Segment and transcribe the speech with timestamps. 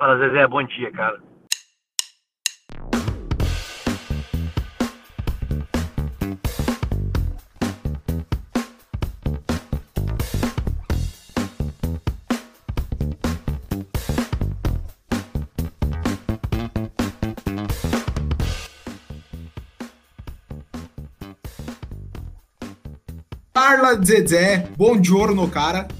[0.00, 1.20] Fala, Zezé, bom dia, cara.
[23.52, 25.99] Carla Zezé, bom giorno, cara.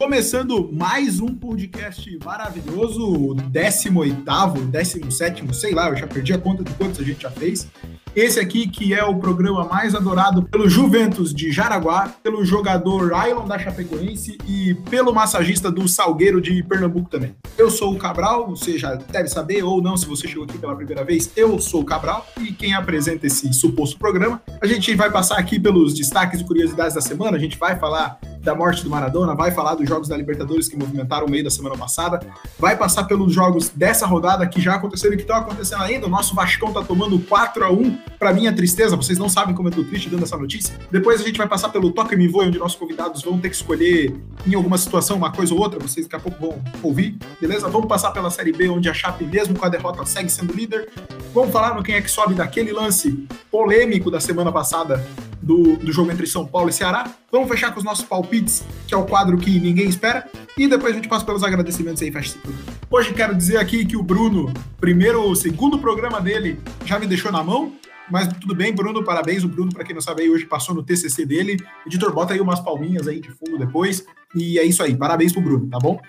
[0.00, 6.72] Começando mais um podcast maravilhoso, 18 17 sei lá, eu já perdi a conta de
[6.72, 7.68] quantos a gente já fez.
[8.16, 13.46] Esse aqui que é o programa mais adorado pelo Juventus de Jaraguá, pelo jogador Ailon
[13.46, 17.36] da Chapecoense e pelo massagista do Salgueiro de Pernambuco também.
[17.58, 20.74] Eu sou o Cabral, você já deve saber ou não, se você chegou aqui pela
[20.74, 24.40] primeira vez, eu sou o Cabral e quem apresenta esse suposto programa.
[24.62, 28.18] A gente vai passar aqui pelos destaques e curiosidades da semana, a gente vai falar
[28.40, 31.50] da morte do Maradona, vai falar dos jogos da Libertadores que movimentaram o meio da
[31.50, 32.20] semana passada,
[32.58, 36.06] vai passar pelos jogos dessa rodada que já aconteceram e que estão acontecendo ainda.
[36.06, 39.68] O nosso Vascão tá tomando 4 a 1 para minha tristeza, vocês não sabem como
[39.68, 40.74] eu tô triste dando essa notícia.
[40.90, 43.56] Depois a gente vai passar pelo Toque Me Voe, onde nossos convidados vão ter que
[43.56, 44.14] escolher
[44.46, 47.68] em alguma situação uma coisa ou outra, vocês daqui a pouco vão ouvir, beleza?
[47.68, 50.88] Vamos passar pela Série B, onde a Chape, mesmo com a derrota, segue sendo líder.
[51.34, 55.04] Vamos falar no quem é que sobe daquele lance polêmico da semana passada
[55.50, 57.12] do, do jogo entre São Paulo e Ceará.
[57.32, 60.28] Vamos fechar com os nossos palpites, que é o quadro que ninguém espera.
[60.56, 62.54] E depois a gente passa pelos agradecimentos aí, fecha tudo.
[62.88, 67.42] Hoje quero dizer aqui que o Bruno, primeiro, segundo programa dele, já me deixou na
[67.42, 67.72] mão.
[68.08, 69.42] Mas tudo bem, Bruno, parabéns.
[69.42, 71.56] O Bruno, para quem não sabe, aí, hoje passou no TCC dele.
[71.84, 74.04] Editor, bota aí umas palminhas aí de fundo depois.
[74.36, 76.00] E é isso aí, parabéns pro Bruno, tá bom?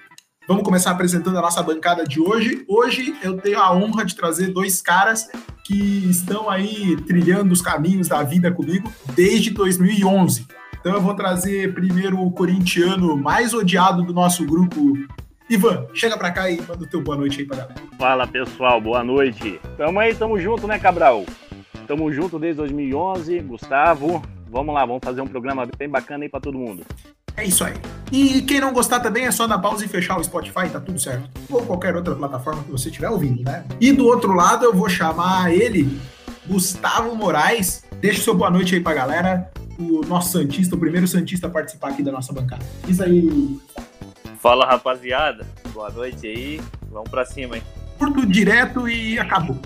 [0.52, 2.66] Vamos começar apresentando a nossa bancada de hoje.
[2.68, 5.30] Hoje eu tenho a honra de trazer dois caras
[5.64, 10.46] que estão aí trilhando os caminhos da vida comigo desde 2011.
[10.78, 14.94] Então eu vou trazer primeiro o corintiano mais odiado do nosso grupo.
[15.50, 17.82] Ivan, chega pra cá e manda o teu boa noite aí pra galera.
[17.98, 19.58] Fala pessoal, boa noite.
[19.78, 21.26] Tamo aí, tamo junto, né, Cabral?
[21.88, 24.22] Tamo junto desde 2011, Gustavo.
[24.50, 26.86] Vamos lá, vamos fazer um programa bem bacana aí pra todo mundo.
[27.36, 27.74] É isso aí.
[28.12, 31.00] E quem não gostar também é só dar pausa e fechar o Spotify, tá tudo
[31.00, 31.30] certo.
[31.50, 33.64] Ou qualquer outra plataforma que você estiver ouvindo, né?
[33.80, 36.00] E do outro lado eu vou chamar ele,
[36.46, 37.86] Gustavo Moraes.
[38.02, 39.50] Deixa o seu boa noite aí pra galera.
[39.80, 42.66] O nosso Santista, o primeiro Santista a participar aqui da nossa bancada.
[42.88, 43.60] Isso aí.
[44.40, 46.62] Fala rapaziada, boa noite aí.
[46.92, 47.64] Vamos pra cima, hein?
[47.98, 49.58] Curto direto e acabou.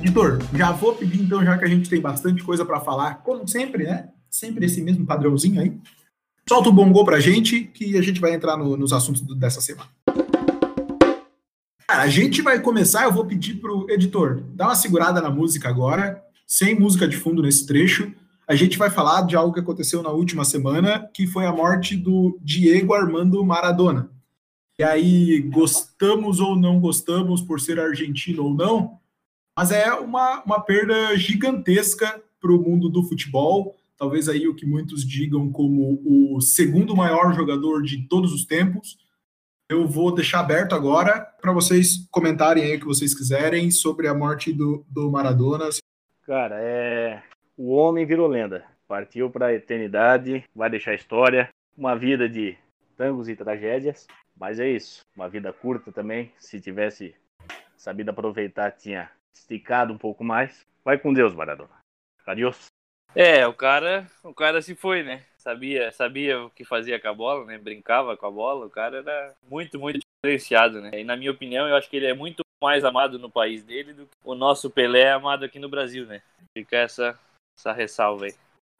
[0.00, 3.46] Editor, já vou pedir então, já que a gente tem bastante coisa para falar, como
[3.46, 4.08] sempre, né?
[4.28, 5.78] Sempre esse mesmo padrãozinho aí.
[6.46, 9.62] Solta o bongô pra gente, que a gente vai entrar no, nos assuntos do, dessa
[9.62, 9.88] semana.
[11.88, 15.70] Cara, a gente vai começar, eu vou pedir pro editor, dar uma segurada na música
[15.70, 18.12] agora, sem música de fundo nesse trecho.
[18.46, 21.96] A gente vai falar de algo que aconteceu na última semana, que foi a morte
[21.96, 24.10] do Diego Armando Maradona.
[24.78, 28.98] E aí, gostamos ou não gostamos por ser argentino ou não,
[29.56, 34.66] mas é uma, uma perda gigantesca para o mundo do futebol talvez aí o que
[34.66, 38.98] muitos digam como o segundo maior jogador de todos os tempos.
[39.68, 44.14] Eu vou deixar aberto agora para vocês comentarem aí o que vocês quiserem sobre a
[44.14, 45.68] morte do, do Maradona.
[46.26, 47.22] Cara, é
[47.56, 48.64] o homem virou lenda.
[48.86, 52.56] Partiu para a eternidade, vai deixar história, uma vida de
[52.96, 54.06] tangos e tragédias,
[54.36, 56.32] mas é isso, uma vida curta também.
[56.38, 57.14] Se tivesse
[57.76, 60.66] sabido aproveitar, tinha esticado um pouco mais.
[60.84, 61.70] Vai com Deus, Maradona.
[62.26, 62.73] Adiós.
[63.14, 65.22] É, o cara, o cara se foi, né?
[65.38, 67.58] Sabia, sabia o que fazia com a bola, né?
[67.58, 68.66] Brincava com a bola.
[68.66, 70.90] O cara era muito, muito diferenciado, né?
[71.00, 73.92] E na minha opinião, eu acho que ele é muito mais amado no país dele
[73.92, 76.22] do que o nosso Pelé é amado aqui no Brasil, né?
[76.56, 77.18] Fica essa,
[77.58, 78.34] essa ressalva aí.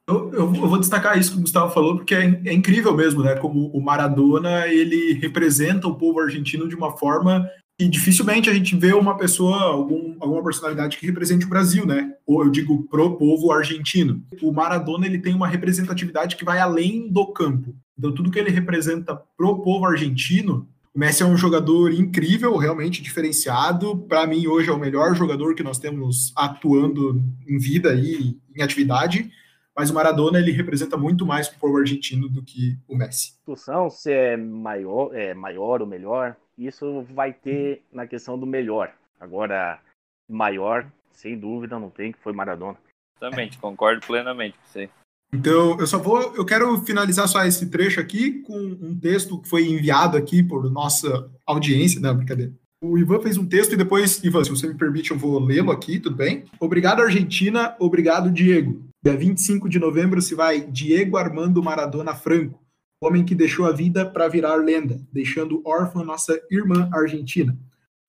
[0.09, 3.37] Eu, eu, vou destacar isso que o Gustavo falou, porque é, é, incrível mesmo, né?
[3.37, 7.49] Como o Maradona ele representa o povo argentino de uma forma
[7.79, 12.15] e dificilmente a gente vê uma pessoa, algum, alguma personalidade que represente o Brasil, né?
[12.25, 14.23] Ou eu digo pro povo argentino.
[14.41, 17.75] O Maradona ele tem uma representatividade que vai além do campo.
[17.99, 23.03] Então tudo que ele representa pro povo argentino, o Messi é um jogador incrível, realmente
[23.03, 23.99] diferenciado.
[24.09, 28.63] Para mim hoje é o melhor jogador que nós temos atuando em vida e em
[28.63, 29.33] atividade.
[29.77, 33.33] Mas o Maradona ele representa muito mais para o povo argentino do que o Messi.
[33.33, 38.93] Discussão se é maior, é maior ou melhor isso vai ter na questão do melhor.
[39.21, 39.81] Agora,
[40.29, 42.79] maior, sem dúvida, não tem, que foi Maradona.
[43.19, 44.91] Também, concordo plenamente com você.
[45.33, 49.49] Então, eu só vou, eu quero finalizar só esse trecho aqui com um texto que
[49.49, 52.53] foi enviado aqui por nossa audiência, não, brincadeira.
[52.83, 55.73] O Ivan fez um texto e depois, Ivan, se você me permite, eu vou lê-lo
[55.73, 56.45] aqui, tudo bem?
[56.61, 58.85] Obrigado, Argentina, obrigado, Diego.
[59.03, 62.64] Dia 25 de novembro se vai Diego Armando Maradona Franco
[63.05, 67.57] homem que deixou a vida para virar lenda, deixando órfã nossa irmã argentina.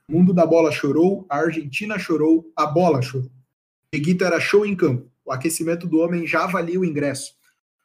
[0.08, 3.30] O mundo da bola chorou, a Argentina chorou, a bola chorou.
[3.94, 5.12] Dieguito era show em campo.
[5.26, 7.34] O aquecimento do homem já valia o ingresso.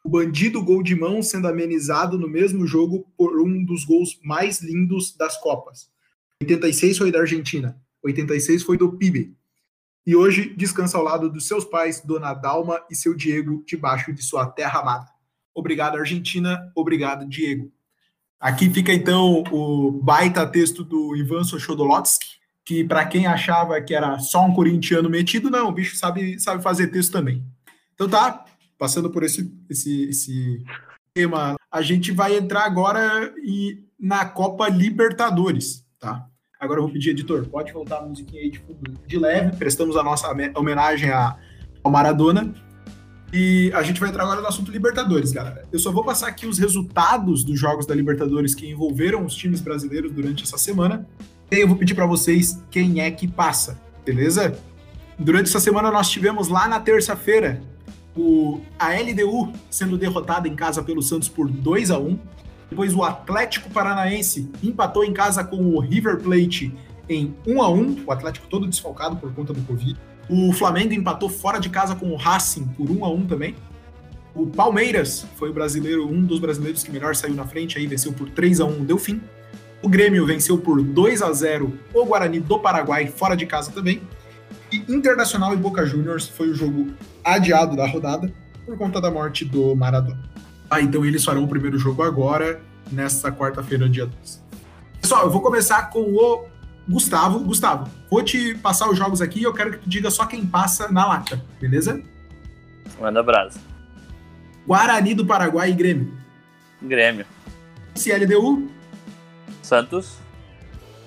[0.03, 4.61] O bandido gol de mão sendo amenizado no mesmo jogo por um dos gols mais
[4.61, 5.89] lindos das Copas.
[6.41, 9.35] 86 foi da Argentina, 86 foi do PIB.
[10.05, 14.23] E hoje descansa ao lado dos seus pais, Dona Dalma e seu Diego, debaixo de
[14.23, 15.20] sua terra amada.
[15.53, 16.71] Obrigado, Argentina.
[16.75, 17.71] Obrigado, Diego.
[18.39, 22.25] Aqui fica então o baita texto do Ivan Sochodolotsky,
[22.65, 26.63] que para quem achava que era só um corintiano metido, não, o bicho sabe, sabe
[26.63, 27.45] fazer texto também.
[27.93, 28.43] Então tá,
[28.79, 30.63] passando por esse, esse, esse
[31.13, 36.25] tema, a gente vai entrar agora e, na Copa Libertadores, tá?
[36.59, 38.61] Agora eu vou pedir, editor, pode voltar a musiquinha aí de
[39.07, 41.37] de leve, prestamos a nossa homenagem a,
[41.83, 42.53] ao Maradona.
[43.33, 45.63] E a gente vai entrar agora no assunto Libertadores, galera.
[45.71, 49.61] Eu só vou passar aqui os resultados dos jogos da Libertadores que envolveram os times
[49.61, 51.07] brasileiros durante essa semana.
[51.49, 54.57] E eu vou pedir para vocês quem é que passa, beleza?
[55.17, 57.61] Durante essa semana nós tivemos lá na terça-feira
[58.17, 62.19] o, a LDU sendo derrotada em casa pelo Santos por 2 a 1
[62.69, 66.73] Depois o Atlético Paranaense empatou em casa com o River Plate
[67.07, 69.97] em 1 a 1 O Atlético todo desfalcado por conta do Covid.
[70.29, 73.55] O Flamengo empatou fora de casa com o Racing por 1 a 1 também.
[74.33, 78.13] O Palmeiras foi o brasileiro, um dos brasileiros que melhor saiu na frente, aí venceu
[78.13, 79.21] por 3 a 1 deu fim.
[79.83, 84.01] O Grêmio venceu por 2 a 0 o Guarani do Paraguai fora de casa também.
[84.71, 86.93] E Internacional e Boca Juniors foi o jogo
[87.23, 88.31] adiado da rodada
[88.65, 90.21] por conta da morte do Maradona.
[90.69, 94.41] Ah, então eles farão o primeiro jogo agora, nesta quarta-feira, dia 2.
[95.01, 96.45] Pessoal, eu vou começar com o
[96.91, 97.39] Gustavo.
[97.39, 100.45] Gustavo, vou te passar os jogos aqui e eu quero que tu diga só quem
[100.45, 102.03] passa na lata, beleza?
[102.99, 103.59] Manda brasa.
[104.67, 106.13] Guarani do Paraguai e Grêmio.
[106.81, 107.25] Grêmio.
[107.95, 108.69] CLDU.
[109.61, 110.17] Santos.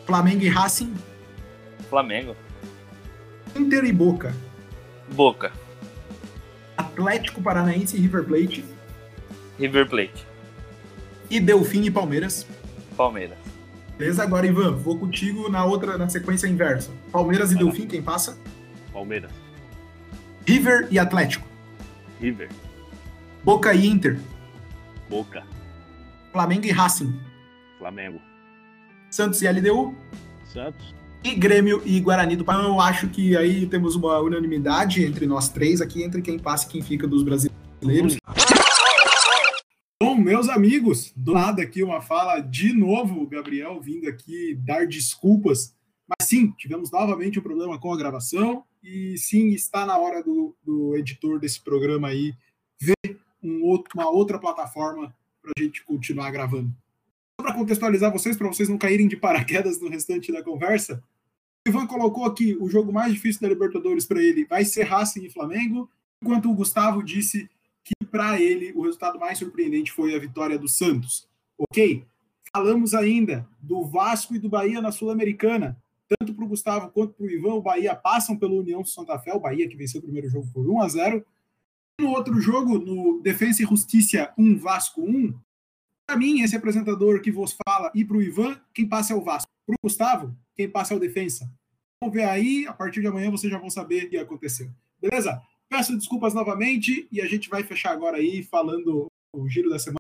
[0.06, 0.94] Flamengo e Racing.
[1.88, 2.36] Flamengo.
[3.54, 4.34] Inter e Boca.
[5.12, 5.52] Boca.
[6.76, 8.64] Atlético Paranaense e River Plate.
[9.58, 10.26] River Plate.
[11.31, 12.46] E Delfim e Palmeiras.
[12.96, 13.44] Palmeiras.
[13.96, 14.23] Beleza?
[14.23, 16.91] Agora, Ivan, vou contigo na outra, na sequência inversa.
[17.12, 18.37] Palmeiras e Delfim, quem passa?
[18.93, 19.31] Palmeiras.
[20.46, 21.46] River e Atlético.
[22.20, 22.49] River.
[23.44, 24.19] Boca e Inter.
[25.08, 25.44] Boca.
[26.32, 27.19] Flamengo e Racing.
[27.79, 28.20] Flamengo.
[29.11, 29.94] Santos e LDU.
[30.44, 30.94] Santos.
[31.23, 32.69] E Grêmio e Guarani do Paraná.
[32.69, 36.69] Eu acho que aí temos uma unanimidade entre nós três aqui, entre quem passa e
[36.69, 38.17] quem fica dos brasileiros.
[38.17, 38.33] Bom,
[40.24, 45.76] meus amigos, do nada aqui uma fala de novo, Gabriel, vindo aqui dar desculpas.
[46.08, 50.56] Mas sim, tivemos novamente um problema com a gravação e sim, está na hora do,
[50.64, 52.32] do editor desse programa aí
[52.80, 56.74] ver um outro, uma outra plataforma para a gente continuar gravando.
[57.38, 61.04] Só para contextualizar vocês, para vocês não caírem de paraquedas no restante da conversa,
[61.66, 65.26] o Ivan colocou aqui o jogo mais difícil da Libertadores para ele vai ser Racing
[65.26, 65.90] e Flamengo,
[66.22, 67.46] enquanto o Gustavo disse
[67.84, 71.28] que para ele o resultado mais surpreendente foi a vitória do Santos.
[71.58, 72.04] Ok?
[72.52, 75.81] Falamos ainda do Vasco e do Bahia na Sul-Americana.
[76.19, 79.34] Tanto para o Gustavo quanto para o Ivan, o Bahia passam pelo União Santa Fé,
[79.34, 81.25] o Bahia que venceu o primeiro jogo por 1 a 0
[82.00, 85.34] No outro jogo, no Defensa e Justiça 1, Vasco 1,
[86.06, 89.22] para mim, esse apresentador que vos fala, e para o Ivan, quem passa é o
[89.22, 89.50] Vasco.
[89.66, 91.50] Para o Gustavo, quem passa é o Defensa.
[92.00, 94.70] Vamos ver aí, a partir de amanhã vocês já vão saber o que aconteceu.
[95.00, 95.41] Beleza?
[95.76, 99.98] Peço desculpas novamente e a gente vai fechar agora aí falando o giro da semana.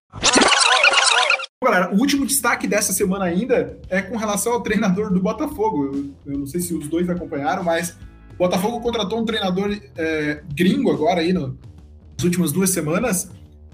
[1.64, 5.86] Galera, o último destaque dessa semana ainda é com relação ao treinador do Botafogo.
[5.86, 7.98] Eu, eu não sei se os dois acompanharam, mas
[8.34, 13.32] o Botafogo contratou um treinador é, gringo agora aí no, nas últimas duas semanas.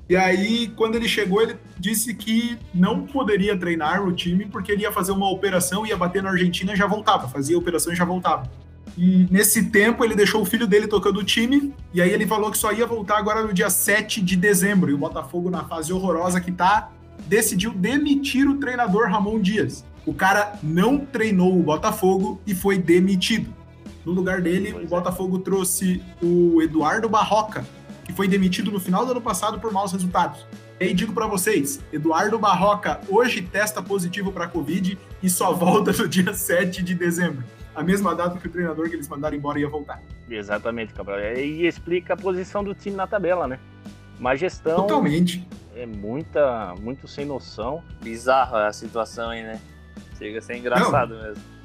[0.09, 4.85] E aí, quando ele chegou, ele disse que não poderia treinar o time porque ele
[4.85, 7.29] ia fazer uma operação, ia bater na Argentina e já voltava.
[7.29, 8.51] Fazia a operação e já voltava.
[9.01, 12.51] E nesse tempo ele deixou o filho dele tocando o time, e aí ele falou
[12.51, 14.91] que só ia voltar agora no dia 7 de dezembro.
[14.91, 16.91] E o Botafogo, na fase horrorosa que tá,
[17.27, 19.87] decidiu demitir o treinador Ramon Dias.
[20.05, 23.51] O cara não treinou o Botafogo e foi demitido.
[24.05, 27.65] No lugar dele, o Botafogo trouxe o Eduardo Barroca,
[28.05, 30.45] que foi demitido no final do ano passado por maus resultados.
[30.79, 35.91] E aí digo para vocês, Eduardo Barroca hoje testa positivo para Covid e só volta
[35.91, 37.43] no dia 7 de dezembro
[37.81, 40.03] a mesma data que o treinador que eles mandaram embora ia voltar.
[40.29, 41.19] Exatamente, Cabral.
[41.21, 43.59] E explica a posição do time na tabela, né?
[44.19, 44.77] Má gestão.
[44.77, 45.47] Totalmente.
[45.75, 47.83] É muita, muito sem noção.
[48.03, 49.61] Bizarra a situação aí, né?
[50.19, 51.23] Chega a ser engraçado não.
[51.23, 51.60] mesmo.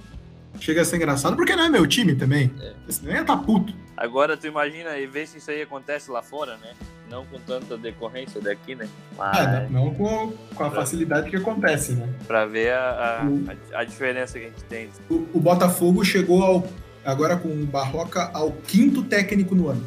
[0.60, 2.52] Chega a ser engraçado porque não é meu time também.
[2.60, 2.74] É.
[2.90, 3.74] Senão ia tá puto.
[3.98, 6.74] Agora tu imagina e vê se isso aí acontece lá fora, né?
[7.10, 8.88] Não com tanta decorrência daqui, né?
[9.18, 9.38] Mas...
[9.38, 12.10] É, não com, com a facilidade que acontece, né?
[12.28, 13.46] Pra ver a, a, o...
[13.74, 14.90] a, diferença que a gente tem.
[15.10, 16.68] O, o Botafogo chegou ao,
[17.06, 19.86] agora com o Barroca ao quinto técnico no ano.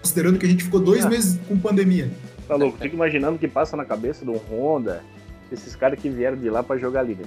[0.00, 1.10] Considerando que a gente ficou dois ah.
[1.10, 2.10] meses com pandemia.
[2.46, 5.02] Tá louco, fico imaginando o que passa na cabeça do Honda,
[5.52, 7.26] esses caras que vieram de lá para jogar líder.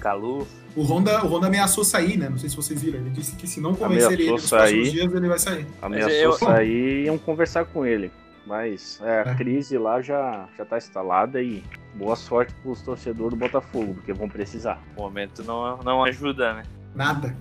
[0.00, 0.46] Calu.
[0.76, 2.28] O Honda, o Honda ameaçou sair, né?
[2.28, 3.00] Não sei se vocês viram.
[3.00, 5.66] Ele disse que se não convencer ele nos sair, próximos dias, ele vai sair.
[5.82, 6.32] Ameaçou eu...
[6.32, 8.10] sair e iam conversar com ele.
[8.46, 9.34] Mas é, a é.
[9.34, 11.62] crise lá já, já tá instalada e
[11.94, 14.82] boa sorte pros torcedores do Botafogo, porque vão precisar.
[14.96, 16.62] O momento não, não ajuda, né?
[16.94, 17.36] Nada.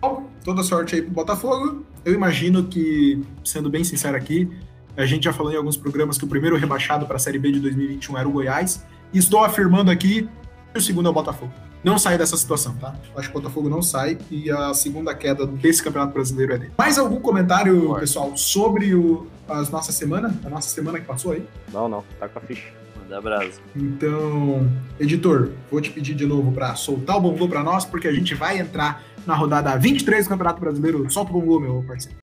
[0.00, 1.86] Bom, toda sorte aí pro Botafogo.
[2.04, 4.50] Eu imagino que, sendo bem sincero aqui,
[4.96, 7.52] a gente já falou em alguns programas que o primeiro rebaixado para a Série B
[7.52, 8.84] de 2021 era o Goiás.
[9.12, 10.28] E estou afirmando aqui
[10.72, 11.52] que o segundo é o Botafogo.
[11.82, 12.94] Não sai dessa situação, tá?
[13.16, 16.72] Acho que o Botafogo não sai e a segunda queda desse Campeonato Brasileiro é dele.
[16.76, 20.38] Mais algum comentário, pessoal, sobre o, as nossa semana?
[20.44, 21.46] A nossa semana que passou aí?
[21.72, 22.04] Não, não.
[22.18, 22.68] Tá com a ficha.
[23.00, 23.60] Manda brasa.
[23.74, 28.12] Então, editor, vou te pedir de novo para soltar o bongô para nós, porque a
[28.12, 31.10] gente vai entrar na rodada 23 do Campeonato Brasileiro.
[31.10, 32.18] Solta o bongô, meu parceiro.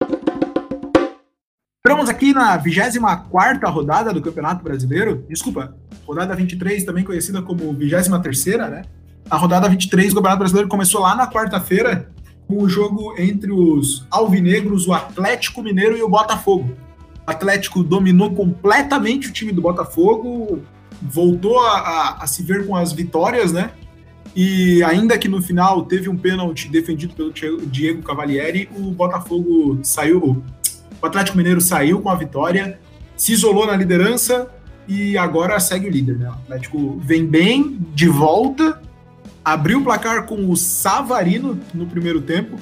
[1.81, 5.25] Entramos aqui na 24 rodada do Campeonato Brasileiro.
[5.31, 5.75] Desculpa,
[6.07, 8.09] rodada 23, também conhecida como 23,
[8.69, 8.83] né?
[9.29, 12.09] A rodada 23 do Campeonato Brasileiro começou lá na quarta-feira
[12.47, 16.77] com o jogo entre os alvinegros, o Atlético Mineiro e o Botafogo.
[17.27, 20.63] O Atlético dominou completamente o time do Botafogo,
[21.03, 23.73] voltou a, a, a se ver com as vitórias, né?
[24.35, 27.33] E ainda que no final teve um pênalti defendido pelo
[27.67, 30.45] Diego Cavalieri, o Botafogo saiu,
[31.03, 32.79] o Atlético Mineiro saiu com a vitória,
[33.17, 34.49] se isolou na liderança
[34.87, 36.19] e agora segue o líder.
[36.19, 36.29] Né?
[36.29, 38.81] O Atlético vem bem, de volta,
[39.47, 42.59] abriu o placar com o Savarino no primeiro tempo,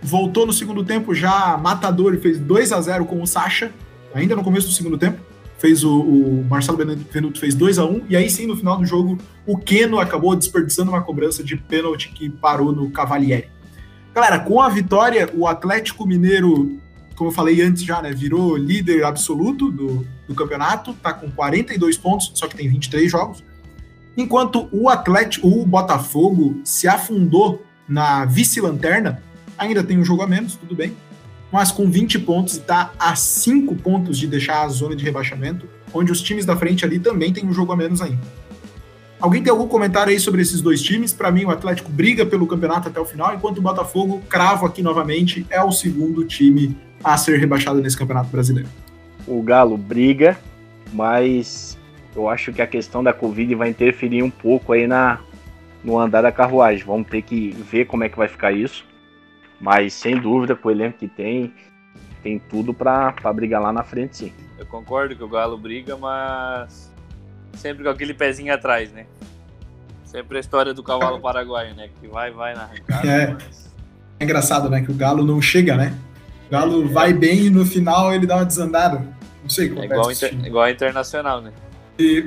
[0.00, 3.70] voltou no segundo tempo já matador e fez 2 a 0 com o Sacha,
[4.14, 5.20] ainda no começo do segundo tempo.
[5.58, 8.86] Fez o, o Marcelo Beneduto fez 2 a 1 e aí sim no final do
[8.86, 13.48] jogo o Keno acabou desperdiçando uma cobrança de pênalti que parou no Cavalieri.
[14.14, 16.80] Galera, com a vitória, o Atlético Mineiro
[17.16, 21.98] como eu falei antes já, né, virou líder absoluto do, do campeonato, tá com 42
[21.98, 23.42] pontos, só que tem 23 jogos.
[24.18, 29.22] Enquanto o Atlético, o Botafogo se afundou na vice-lanterna,
[29.56, 30.92] ainda tem um jogo a menos, tudo bem,
[31.52, 36.10] mas com 20 pontos está a 5 pontos de deixar a zona de rebaixamento, onde
[36.10, 38.18] os times da frente ali também tem um jogo a menos ainda.
[39.20, 41.12] Alguém tem algum comentário aí sobre esses dois times?
[41.12, 44.82] Para mim, o Atlético briga pelo campeonato até o final, enquanto o Botafogo, cravo aqui
[44.82, 48.68] novamente, é o segundo time a ser rebaixado nesse Campeonato Brasileiro.
[49.28, 50.36] O Galo briga,
[50.92, 51.77] mas
[52.18, 55.20] eu acho que a questão da Covid vai interferir um pouco aí na,
[55.84, 56.84] no andar da carruagem.
[56.84, 58.84] Vamos ter que ver como é que vai ficar isso.
[59.60, 61.52] Mas sem dúvida, com o elenco que tem,
[62.22, 64.32] tem tudo para brigar lá na frente, sim.
[64.58, 66.92] Eu concordo que o Galo briga, mas
[67.54, 69.06] sempre com aquele pezinho atrás, né?
[70.04, 71.88] Sempre a história do cavalo paraguaio, né?
[72.00, 73.08] Que vai, vai na arrancada.
[73.08, 73.26] É.
[73.32, 73.72] Mas...
[74.18, 74.82] é engraçado, né?
[74.82, 75.96] Que o Galo não chega, né?
[76.48, 79.06] O Galo vai bem e no final ele dá uma desandada.
[79.42, 81.52] Não sei como é igual, inter, igual a Internacional, né?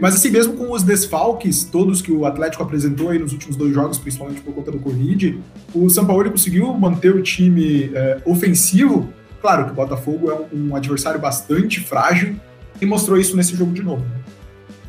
[0.02, 3.74] Mas assim, mesmo com os desfalques, todos que o Atlético apresentou aí nos últimos dois
[3.74, 5.40] jogos, principalmente por conta do Covid,
[5.74, 9.10] o São Paulo conseguiu manter o time é, ofensivo.
[9.42, 12.36] Claro que o Botafogo é um, um, adversário bastante frágil
[12.82, 14.04] e mostrou isso nesse jogo de novo.
[14.04, 14.20] Né?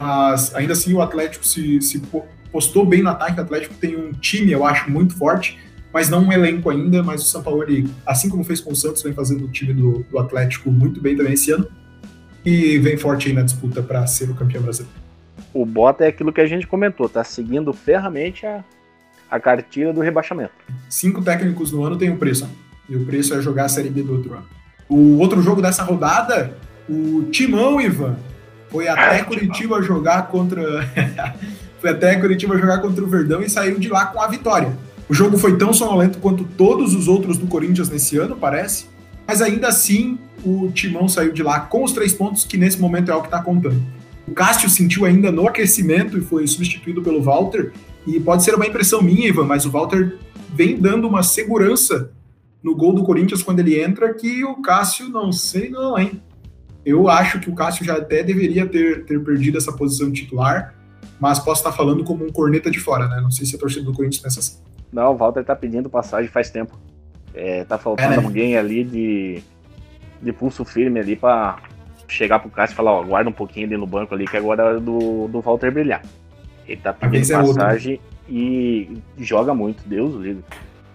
[0.01, 2.03] Mas ainda assim o Atlético se, se
[2.51, 3.39] postou bem no ataque.
[3.39, 5.59] O Atlético tem um time, eu acho, muito forte
[5.93, 7.65] mas não um elenco ainda, mas o São Paulo,
[8.07, 11.15] assim como fez com o Santos, vem fazendo o time do, do Atlético muito bem
[11.15, 11.69] também esse ano,
[12.45, 14.97] e vem forte aí na disputa para ser o campeão brasileiro.
[15.55, 18.65] O Bota é aquilo que a gente comentou, tá seguindo ferramente a,
[19.31, 20.53] a cartilha do rebaixamento.
[20.89, 22.49] Cinco técnicos no ano tem um preço,
[22.89, 24.47] e o preço é jogar a Série B do outro ano.
[24.89, 26.57] O outro jogo dessa rodada,
[26.89, 28.17] o Timão, Ivan,
[28.71, 29.83] foi até ah, Curitiba timão.
[29.83, 30.63] jogar contra...
[31.81, 34.73] foi até Curitiba jogar contra o Verdão e saiu de lá com a vitória.
[35.09, 38.87] O jogo foi tão sonolento quanto todos os outros do Corinthians nesse ano, parece.
[39.26, 43.11] Mas ainda assim, o Timão saiu de lá com os três pontos, que nesse momento
[43.11, 43.81] é o que está contando.
[44.26, 47.73] O Cássio sentiu ainda no aquecimento e foi substituído pelo Walter.
[48.07, 50.19] E pode ser uma impressão minha, Ivan, mas o Walter
[50.52, 52.12] vem dando uma segurança
[52.62, 56.23] no gol do Corinthians quando ele entra que o Cássio não sei não, hein?
[56.85, 60.75] Eu acho que o Cássio já até deveria ter, ter perdido essa posição titular,
[61.21, 63.21] mas posso estar falando como um corneta de fora, né?
[63.21, 64.59] Não sei se a torcida do Corinthians pensa assim.
[64.93, 66.79] Não, o Walter tá pedindo passagem faz tempo.
[67.35, 68.25] É, tá faltando é, né?
[68.25, 69.43] alguém ali de,
[70.21, 71.59] de pulso firme ali pra
[72.09, 74.62] chegar pro Cássio e falar, ó, guarda um pouquinho ali no banco ali, que agora
[74.62, 76.03] é hora do, do Walter brilhar.
[76.67, 80.45] Ele tá pedindo é passagem e joga muito, Deus livre.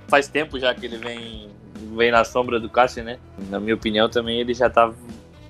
[0.07, 1.49] Faz tempo já que ele vem,
[1.95, 3.17] vem na sombra do Cássio, né?
[3.49, 4.91] Na minha opinião também ele já tá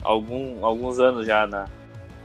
[0.02, 1.66] algum, alguns anos já na,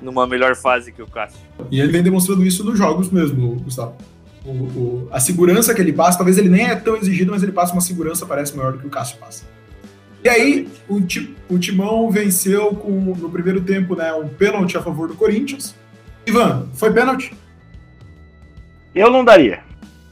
[0.01, 1.41] numa melhor fase que o Cássio.
[1.71, 3.97] E ele vem demonstrando isso nos jogos mesmo, Gustavo.
[4.45, 7.53] O, o, a segurança que ele passa, talvez ele nem é tão exigido, mas ele
[7.53, 9.45] passa uma segurança, parece maior do que o Cássio passa.
[10.25, 11.01] E aí, o,
[11.49, 15.75] o Timão venceu com, no primeiro tempo, né, um pênalti a favor do Corinthians.
[16.27, 17.35] Ivan, foi pênalti?
[18.95, 19.61] Eu não daria.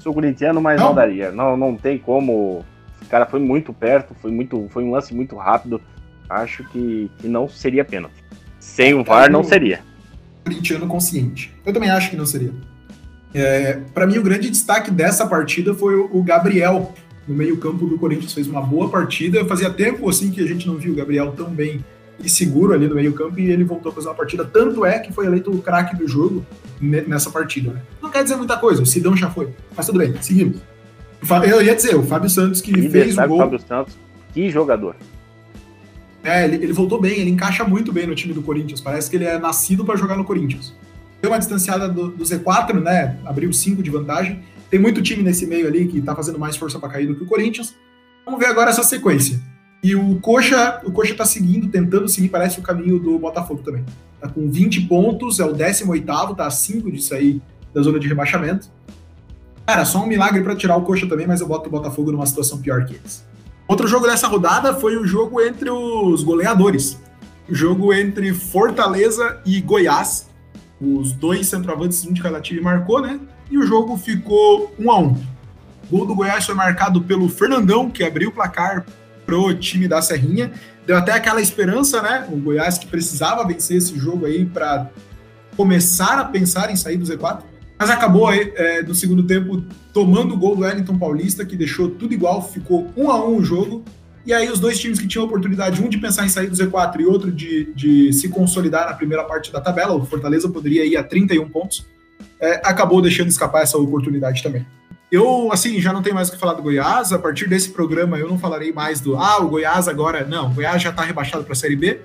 [0.00, 1.30] Sou corintiano, mas não, não daria.
[1.30, 2.64] Não, não tem como.
[3.02, 5.80] O cara foi muito perto, foi, muito, foi um lance muito rápido.
[6.28, 8.24] Acho que, que não seria pênalti.
[8.58, 9.80] Sem o VAR, não seria.
[10.44, 11.52] Corintiano consciente.
[11.64, 12.52] Eu também acho que não seria.
[13.32, 16.92] É, para mim, o grande destaque dessa partida foi o Gabriel,
[17.26, 18.32] no meio-campo do Corinthians.
[18.32, 19.44] Fez uma boa partida.
[19.44, 21.84] Fazia tempo assim que a gente não viu o Gabriel tão bem
[22.22, 24.44] e seguro ali no meio-campo e ele voltou a fazer uma partida.
[24.44, 26.44] Tanto é que foi eleito o craque do jogo
[26.80, 27.72] nessa partida.
[27.72, 27.80] Né?
[28.02, 29.48] Não quer dizer muita coisa, o Sidão já foi.
[29.74, 30.58] Mas tudo bem, seguimos.
[31.48, 33.38] Eu ia dizer, o Fábio Santos que e fez o gol.
[33.38, 33.96] Fábio Santos,
[34.32, 34.96] que jogador.
[36.22, 38.80] É, ele, ele, voltou bem, ele encaixa muito bem no time do Corinthians.
[38.80, 40.74] Parece que ele é nascido para jogar no Corinthians.
[41.20, 43.18] Deu uma distanciada do, do Z4, né?
[43.24, 44.42] Abriu 5 de vantagem.
[44.70, 47.24] Tem muito time nesse meio ali que tá fazendo mais força para cair do que
[47.24, 47.74] o Corinthians.
[48.24, 49.40] Vamos ver agora essa sequência.
[49.82, 53.84] E o Coxa, o Coxa tá seguindo, tentando seguir, parece o caminho do Botafogo também.
[54.20, 57.40] Tá com 20 pontos, é o 18º, tá a 5 de sair
[57.74, 58.68] da zona de rebaixamento.
[59.66, 62.26] Cara, só um milagre para tirar o Coxa também, mas eu boto o Botafogo numa
[62.26, 63.24] situação pior que eles.
[63.66, 66.98] Outro jogo dessa rodada foi o jogo entre os goleadores.
[67.48, 70.28] O jogo entre Fortaleza e Goiás.
[70.80, 73.20] Os dois centroavantes, um de cada time marcou, né?
[73.50, 75.18] E o jogo ficou 1 a 1 O
[75.90, 78.86] gol do Goiás foi marcado pelo Fernandão, que abriu o placar
[79.26, 80.52] pro time da Serrinha.
[80.86, 82.26] Deu até aquela esperança, né?
[82.30, 84.90] O Goiás que precisava vencer esse jogo aí para
[85.56, 90.34] começar a pensar em sair do Z4 mas acabou aí, é, no segundo tempo tomando
[90.34, 93.82] o gol do Wellington Paulista, que deixou tudo igual, ficou um a um o jogo.
[94.24, 97.00] E aí os dois times que tinham oportunidade, um de pensar em sair do Z4
[97.00, 100.96] e outro de, de se consolidar na primeira parte da tabela, o Fortaleza poderia ir
[100.96, 101.86] a 31 pontos,
[102.38, 104.66] é, acabou deixando escapar essa oportunidade também.
[105.10, 108.18] Eu, assim, já não tenho mais o que falar do Goiás, a partir desse programa
[108.18, 111.42] eu não falarei mais do, ah, o Goiás agora, não, o Goiás já está rebaixado
[111.42, 112.00] para a Série B,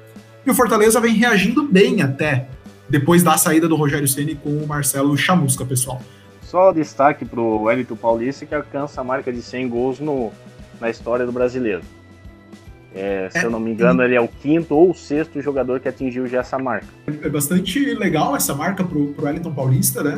[0.45, 2.47] e o Fortaleza vem reagindo bem até
[2.89, 6.01] depois da saída do Rogério Ceni com o Marcelo Chamusca, pessoal.
[6.41, 10.31] Só destaque para o Wellington Paulista que alcança a marca de 100 gols no,
[10.79, 11.81] na história do brasileiro.
[12.95, 15.81] É, se é, eu não me engano, ele é o quinto ou o sexto jogador
[15.81, 16.87] que atingiu já essa marca.
[17.21, 20.17] É bastante legal essa marca para o Wellington Paulista, né?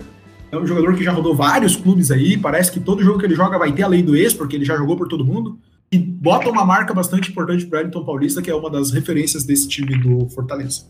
[0.51, 3.35] É um jogador que já rodou vários clubes aí, parece que todo jogo que ele
[3.35, 5.59] joga vai ter a lei do ex, porque ele já jogou por todo mundo.
[5.91, 9.43] E bota uma marca bastante importante para o Wellington Paulista, que é uma das referências
[9.43, 10.85] desse time do Fortaleza.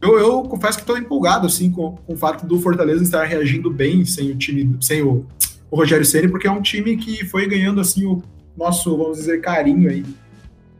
[0.00, 3.70] Eu, eu confesso que estou empolgado assim com, com, o fato do Fortaleza estar reagindo
[3.70, 5.26] bem sem o time, sem o,
[5.70, 8.22] o Rogério Ceni, porque é um time que foi ganhando assim o
[8.56, 10.04] nosso, vamos dizer, carinho aí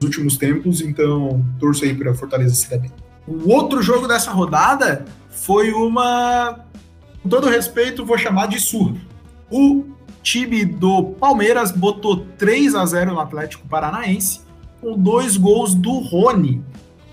[0.01, 0.81] nos últimos tempos.
[0.81, 2.91] Então, torço aí para Fortaleza se dar bem.
[3.27, 6.65] O outro jogo dessa rodada foi uma,
[7.23, 8.97] com todo respeito, vou chamar de surra.
[9.51, 9.85] O
[10.23, 14.41] time do Palmeiras botou 3 a 0 no Atlético Paranaense
[14.81, 16.63] com dois gols do Rony.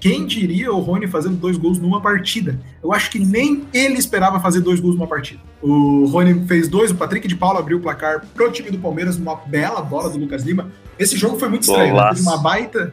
[0.01, 2.59] Quem diria o Rony fazendo dois gols numa partida?
[2.83, 5.39] Eu acho que nem ele esperava fazer dois gols numa partida.
[5.61, 9.17] O Rony fez dois, o Patrick de Paula abriu o placar pro time do Palmeiras,
[9.17, 10.71] uma bela bola do Lucas Lima.
[10.97, 12.09] Esse jogo foi muito estranho, né?
[12.09, 12.91] teve uma baita,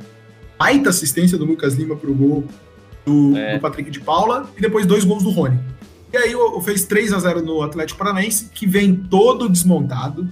[0.59, 2.45] baita assistência do Lucas Lima pro gol
[3.07, 3.55] do, é.
[3.55, 5.59] do, Patrick de Paula e depois dois gols do Rony.
[6.13, 10.29] E aí fez 3 a 0 no Atlético Paranaense, que vem todo desmontado,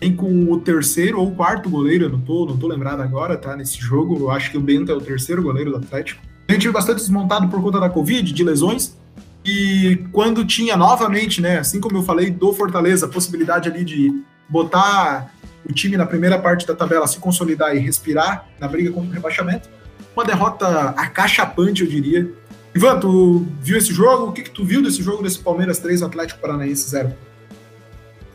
[0.00, 3.56] vem com o terceiro ou quarto goleiro, não tô, não tô lembrado agora, tá?
[3.56, 6.22] Nesse jogo, eu acho que o Bento é o terceiro goleiro do Atlético.
[6.48, 8.96] A gente bastante desmontado por conta da Covid, de lesões.
[9.44, 14.22] E quando tinha novamente, né, assim como eu falei do Fortaleza, a possibilidade ali de
[14.48, 15.32] botar
[15.68, 19.12] o time na primeira parte da tabela, se consolidar e respirar na briga contra o
[19.12, 19.68] rebaixamento,
[20.14, 22.30] uma derrota acachapante, eu diria.
[22.74, 24.26] Ivan, tu viu esse jogo?
[24.26, 27.12] O que, que tu viu desse jogo, desse Palmeiras 3, Atlético Paranaense 0?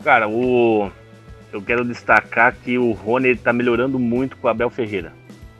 [0.02, 0.90] Cara, o
[1.52, 5.12] eu quero destacar que o Rony está melhorando muito com o Abel Ferreira.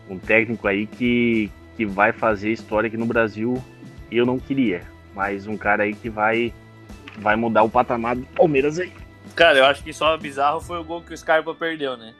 [0.08, 3.62] Um técnico aí que, que vai fazer história aqui no Brasil.
[4.10, 4.82] Eu não queria,
[5.14, 6.52] mas um cara aí que vai,
[7.18, 8.92] vai mudar o patamar do Palmeiras aí.
[9.34, 12.12] Cara, eu acho que só bizarro foi o gol que o Scarpa perdeu, né?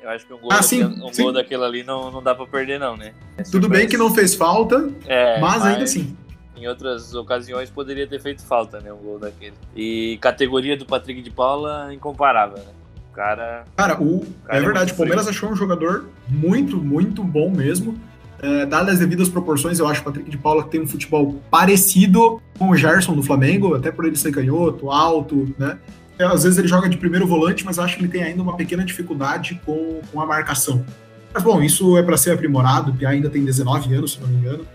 [0.00, 1.22] Eu acho que um gol, ah, daquele, sim, um sim.
[1.22, 3.12] gol daquele ali não, não dá pra perder, não, né?
[3.36, 6.16] É Tudo bem que não fez falta, é, mas, mas ainda assim.
[6.56, 8.92] Em outras ocasiões poderia ter feito falta, né?
[8.92, 9.54] Um gol daquele.
[9.74, 12.81] E categoria do Patrick de Paula incomparável, né?
[13.14, 13.64] Cara.
[13.76, 17.98] Cara, o, cara é, é verdade, o Palmeiras achou um jogador muito, muito bom mesmo.
[18.40, 21.40] É, dadas as devidas proporções, eu acho que o Patrick de Paula tem um futebol
[21.48, 25.78] parecido com o Gerson do Flamengo, até por ele ser canhoto, alto, né?
[26.18, 28.56] É, às vezes ele joga de primeiro volante, mas acho que ele tem ainda uma
[28.56, 30.84] pequena dificuldade com, com a marcação.
[31.32, 34.36] Mas bom, isso é para ser aprimorado, que ainda tem 19 anos, se não me
[34.36, 34.66] engano.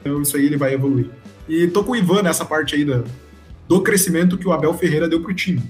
[0.00, 1.10] Então isso aí ele vai evoluir.
[1.48, 3.04] E tô com o Ivan nessa parte aí do,
[3.68, 5.62] do crescimento que o Abel Ferreira deu pro time.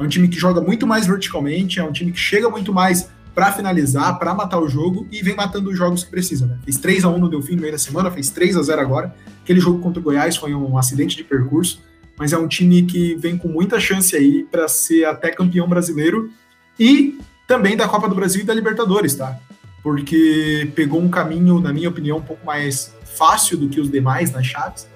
[0.00, 3.10] É um time que joga muito mais verticalmente, é um time que chega muito mais
[3.34, 6.46] para finalizar, para matar o jogo e vem matando os jogos que precisa.
[6.46, 6.58] Né?
[6.64, 9.14] Fez 3 a 1 no Delfim no meio da semana, fez 3 a 0 agora.
[9.42, 11.82] Aquele jogo contra o Goiás foi um acidente de percurso,
[12.18, 16.30] mas é um time que vem com muita chance aí para ser até campeão brasileiro
[16.78, 19.38] e também da Copa do Brasil e da Libertadores, tá?
[19.82, 24.32] Porque pegou um caminho, na minha opinião, um pouco mais fácil do que os demais
[24.32, 24.88] nas chaves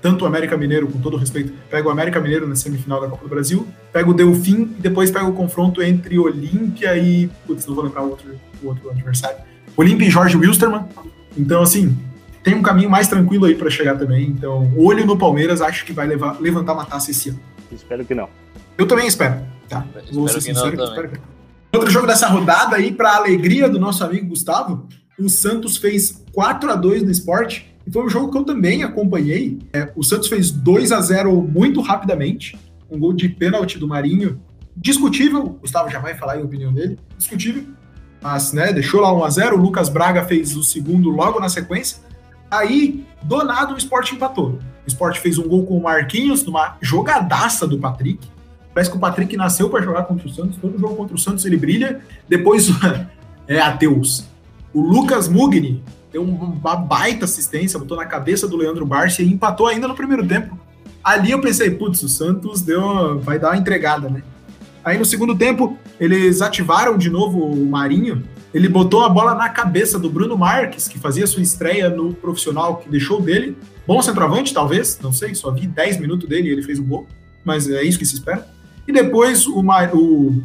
[0.00, 3.24] tanto o América Mineiro, com todo respeito, pega o América Mineiro na semifinal da Copa
[3.24, 7.28] do Brasil, pega o Delfim e depois pega o confronto entre Olímpia e.
[7.46, 8.28] Putz, não vou lembrar o outro,
[8.62, 9.38] o outro adversário.
[9.76, 10.84] Olímpia e Jorge Wilstermann.
[11.36, 11.96] Então, assim,
[12.42, 14.28] tem um caminho mais tranquilo aí para chegar também.
[14.28, 17.40] Então, olho no Palmeiras, acho que vai levar, levantar uma taça esse ano.
[17.70, 18.28] Espero que não.
[18.76, 19.84] Eu também espero, tá?
[20.12, 21.24] Vou ser sincero que, espero que não.
[21.74, 26.70] Outro jogo dessa rodada aí, para alegria do nosso amigo Gustavo, o Santos fez 4
[26.70, 29.58] a 2 no esporte e foi um jogo que eu também acompanhei.
[29.72, 32.58] É, o Santos fez 2 a 0 muito rapidamente,
[32.90, 34.38] um gol de pênalti do Marinho.
[34.76, 37.64] Discutível, o Gustavo já vai falar a opinião dele, discutível,
[38.20, 41.48] mas né, deixou lá 1 a 0 o Lucas Braga fez o segundo logo na
[41.48, 42.02] sequência.
[42.50, 44.58] Aí, do nada, o Sport empatou.
[44.86, 48.28] O Sport fez um gol com o Marquinhos, numa jogadaça do Patrick.
[48.74, 50.58] Parece que o Patrick nasceu para jogar contra o Santos.
[50.58, 52.02] Todo jogo contra o Santos ele brilha.
[52.28, 52.68] Depois
[53.48, 54.28] é ateus.
[54.72, 59.66] O Lucas Mugni deu uma baita assistência, botou na cabeça do Leandro Barcia e empatou
[59.66, 60.58] ainda no primeiro tempo.
[61.02, 64.22] Ali eu pensei, putz, o Santos deu, vai dar uma entregada, né?
[64.84, 68.24] Aí no segundo tempo, eles ativaram de novo o Marinho.
[68.54, 72.76] Ele botou a bola na cabeça do Bruno Marques, que fazia sua estreia no profissional
[72.76, 73.56] que deixou dele.
[73.86, 77.06] Bom centroavante, talvez, não sei, só vi 10 minutos dele e ele fez um gol,
[77.44, 78.46] mas é isso que se espera.
[78.86, 80.42] E depois o, Mar, o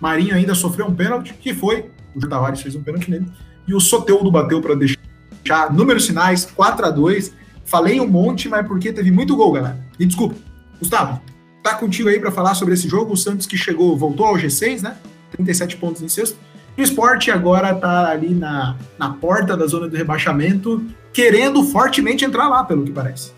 [0.00, 3.26] Marinho ainda sofreu um pênalti, que foi, o Tavares fez um pênalti nele,
[3.66, 7.34] e o Soteudo bateu para deixar números finais 4 a 2
[7.66, 9.76] Falei um monte, mas porque teve muito gol, galera.
[9.98, 10.36] E desculpa.
[10.78, 11.20] Gustavo,
[11.62, 13.12] tá contigo aí para falar sobre esse jogo.
[13.12, 14.96] O Santos que chegou, voltou ao G6, né?
[15.32, 16.38] 37 pontos em sexto.
[16.78, 22.24] E o esporte agora tá ali na, na porta da zona do rebaixamento, querendo fortemente
[22.24, 23.32] entrar lá, pelo que parece.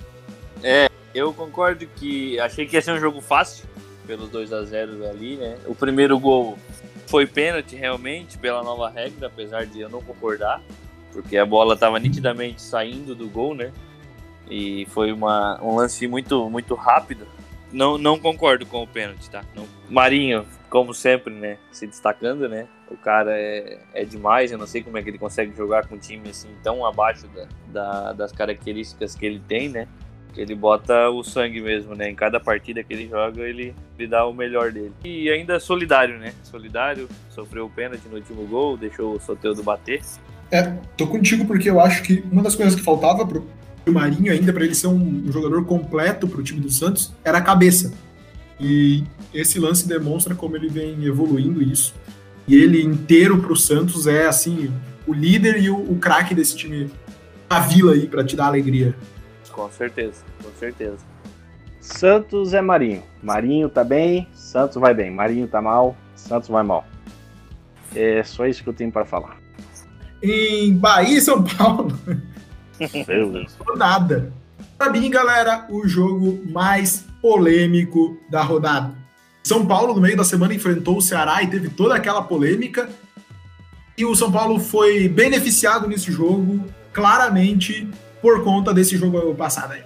[0.62, 3.64] É, eu concordo que achei que ia ser um jogo fácil,
[4.06, 5.56] pelos 2 a 0 ali, né?
[5.66, 6.58] O primeiro gol
[7.08, 10.62] foi pênalti realmente pela nova regra, apesar de eu não concordar,
[11.10, 13.72] porque a bola estava nitidamente saindo do gol, né?
[14.50, 17.26] E foi uma, um lance muito, muito rápido.
[17.72, 19.42] Não, não concordo com o pênalti, tá?
[19.54, 19.66] Não.
[19.88, 21.58] Marinho, como sempre, né?
[21.72, 22.66] Se destacando, né?
[22.90, 24.52] O cara é, é demais.
[24.52, 27.26] Eu não sei como é que ele consegue jogar com um time assim tão abaixo
[27.28, 29.88] da, da, das características que ele tem, né?
[30.36, 32.10] Ele bota o sangue mesmo, né?
[32.10, 34.92] Em cada partida que ele joga, ele, ele dá o melhor dele.
[35.04, 36.32] E ainda solidário, né?
[36.44, 40.00] Solidário, sofreu o pênalti no último gol, deixou o Soteudo bater.
[40.50, 40.62] É,
[40.96, 43.44] tô contigo porque eu acho que uma das coisas que faltava pro
[43.86, 47.42] Marinho ainda para ele ser um, um jogador completo pro time do Santos era a
[47.42, 47.92] cabeça.
[48.60, 51.94] E esse lance demonstra como ele vem evoluindo isso.
[52.46, 54.70] E ele inteiro pro Santos é assim,
[55.06, 56.90] o líder e o, o craque desse time
[57.48, 58.94] a vila aí para te dar alegria.
[59.58, 60.98] Com certeza, com certeza.
[61.80, 63.02] Santos é Marinho.
[63.20, 65.10] Marinho tá bem, Santos vai bem.
[65.10, 66.86] Marinho tá mal, Santos vai mal.
[67.92, 69.36] É só isso que eu tenho para falar.
[70.22, 71.92] Em Bahia e São Paulo.
[73.08, 73.58] Meu Deus.
[73.76, 74.32] Nada.
[74.76, 78.94] Pra mim, galera, o jogo mais polêmico da rodada.
[79.42, 82.88] São Paulo, no meio da semana, enfrentou o Ceará e teve toda aquela polêmica.
[83.96, 87.88] E o São Paulo foi beneficiado nesse jogo, claramente,
[88.20, 89.82] por conta desse jogo passado aí.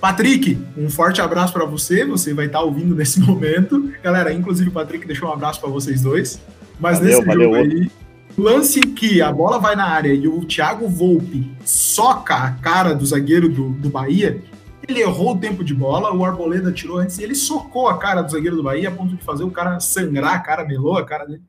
[0.00, 2.04] Patrick, um forte abraço para você.
[2.04, 3.92] Você vai estar tá ouvindo nesse momento.
[4.02, 6.40] Galera, inclusive o Patrick deixou um abraço para vocês dois.
[6.80, 7.90] Mas valeu, nesse valeu, jogo aí,
[8.36, 13.06] lance que a bola vai na área e o Thiago Volpe soca a cara do
[13.06, 14.42] zagueiro do, do Bahia,
[14.88, 18.22] ele errou o tempo de bola, o Arboleda tirou antes e ele socou a cara
[18.22, 21.04] do zagueiro do Bahia a ponto de fazer o cara sangrar a cara, melou a
[21.04, 21.42] cara dele.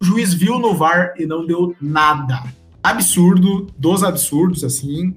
[0.00, 2.44] O juiz viu no VAR e não deu nada.
[2.80, 5.12] Absurdo, dos absurdos, assim.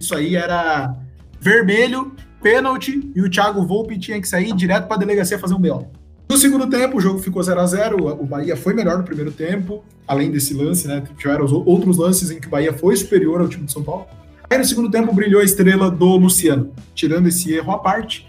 [0.00, 0.96] Isso aí era
[1.38, 5.60] vermelho, pênalti, e o Thiago Volpe tinha que sair direto para a delegacia fazer um
[5.60, 5.86] BO.
[6.26, 9.30] No segundo tempo, o jogo ficou 0 a 0 O Bahia foi melhor no primeiro
[9.30, 11.02] tempo, além desse lance, né?
[11.18, 14.06] Tiveram outros lances em que o Bahia foi superior ao time de São Paulo.
[14.48, 16.72] Aí no segundo tempo brilhou a estrela do Luciano.
[16.94, 18.26] Tirando esse erro à parte,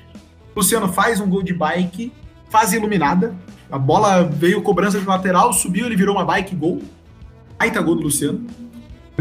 [0.56, 2.12] Luciano faz um gol de bike,
[2.50, 3.34] fase iluminada.
[3.72, 6.82] A bola veio cobrança de lateral, subiu, ele virou uma bike gol.
[7.58, 8.46] Aí tá gol do Luciano.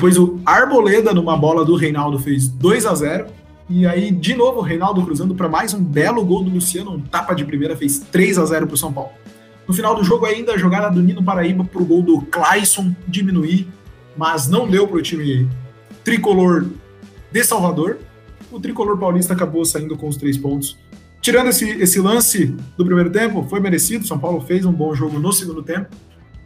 [0.00, 3.26] Depois o Arboleda, numa bola do Reinaldo, fez 2 a 0
[3.68, 7.00] E aí, de novo, o Reinaldo cruzando para mais um belo gol do Luciano, um
[7.02, 9.10] tapa de primeira, fez 3 a 0 para o São Paulo.
[9.68, 12.94] No final do jogo, ainda a jogada do Nino Paraíba para o gol do Clayson
[13.06, 13.68] diminuir,
[14.16, 15.46] mas não deu para o time
[16.02, 16.64] tricolor
[17.30, 17.98] de Salvador.
[18.50, 20.78] O tricolor paulista acabou saindo com os três pontos.
[21.20, 24.06] Tirando esse, esse lance do primeiro tempo, foi merecido.
[24.06, 25.94] São Paulo fez um bom jogo no segundo tempo.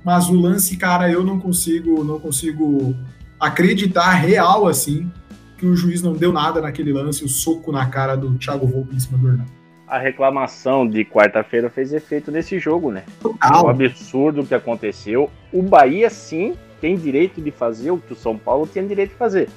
[0.04, 2.96] Mas o lance, cara, eu não consigo, não consigo
[3.38, 5.10] acreditar real assim
[5.56, 8.94] que o juiz não deu nada naquele lance, o soco na cara do Thiago Volpe
[8.94, 9.50] em cima do Hernando.
[9.86, 13.04] A reclamação de quarta-feira fez efeito nesse jogo, né?
[13.20, 13.64] Total.
[13.64, 15.30] O absurdo que aconteceu.
[15.52, 19.16] O Bahia, sim, tem direito de fazer o que o São Paulo tinha direito de
[19.16, 19.48] fazer.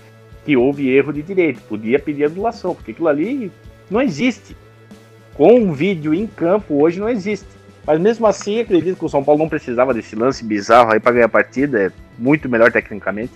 [0.46, 1.62] Que houve erro de direito.
[1.62, 3.52] Podia pedir anulação, porque aquilo ali
[3.90, 4.56] não existe.
[5.34, 7.48] Com um vídeo em campo hoje não existe.
[7.86, 11.14] Mas mesmo assim, acredito que o São Paulo não precisava desse lance bizarro aí para
[11.14, 11.84] ganhar a partida.
[11.84, 13.32] É muito melhor tecnicamente.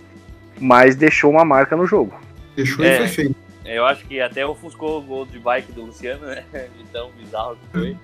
[0.62, 2.13] Mas deixou uma marca no jogo.
[2.56, 3.36] Deixou é, e foi feio.
[3.65, 6.45] Eu acho que até ofuscou o gol de bike do Luciano, né?
[6.78, 7.97] De tão bizarro que foi.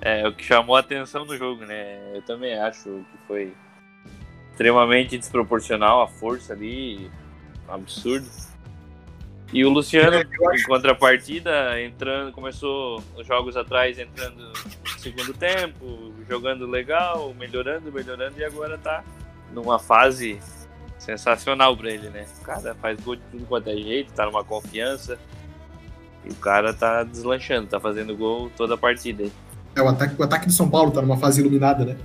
[0.00, 1.98] É o que chamou a atenção no jogo, né?
[2.14, 3.54] Eu também acho que foi
[4.50, 7.10] extremamente desproporcional a força ali,
[7.68, 8.28] absurdo.
[9.52, 16.12] E o Luciano, é, em contrapartida, entrando, começou os jogos atrás entrando no segundo tempo,
[16.28, 19.04] jogando legal, melhorando, melhorando, e agora tá
[19.52, 20.40] numa fase
[20.98, 22.26] sensacional pra ele, né?
[22.40, 25.18] O cara faz gol de tudo quanto é jeito, tá numa confiança.
[26.24, 29.32] E o cara tá deslanchando, tá fazendo gol toda a partida aí.
[29.76, 31.96] É, o ataque, o ataque do São Paulo tá numa fase iluminada, né?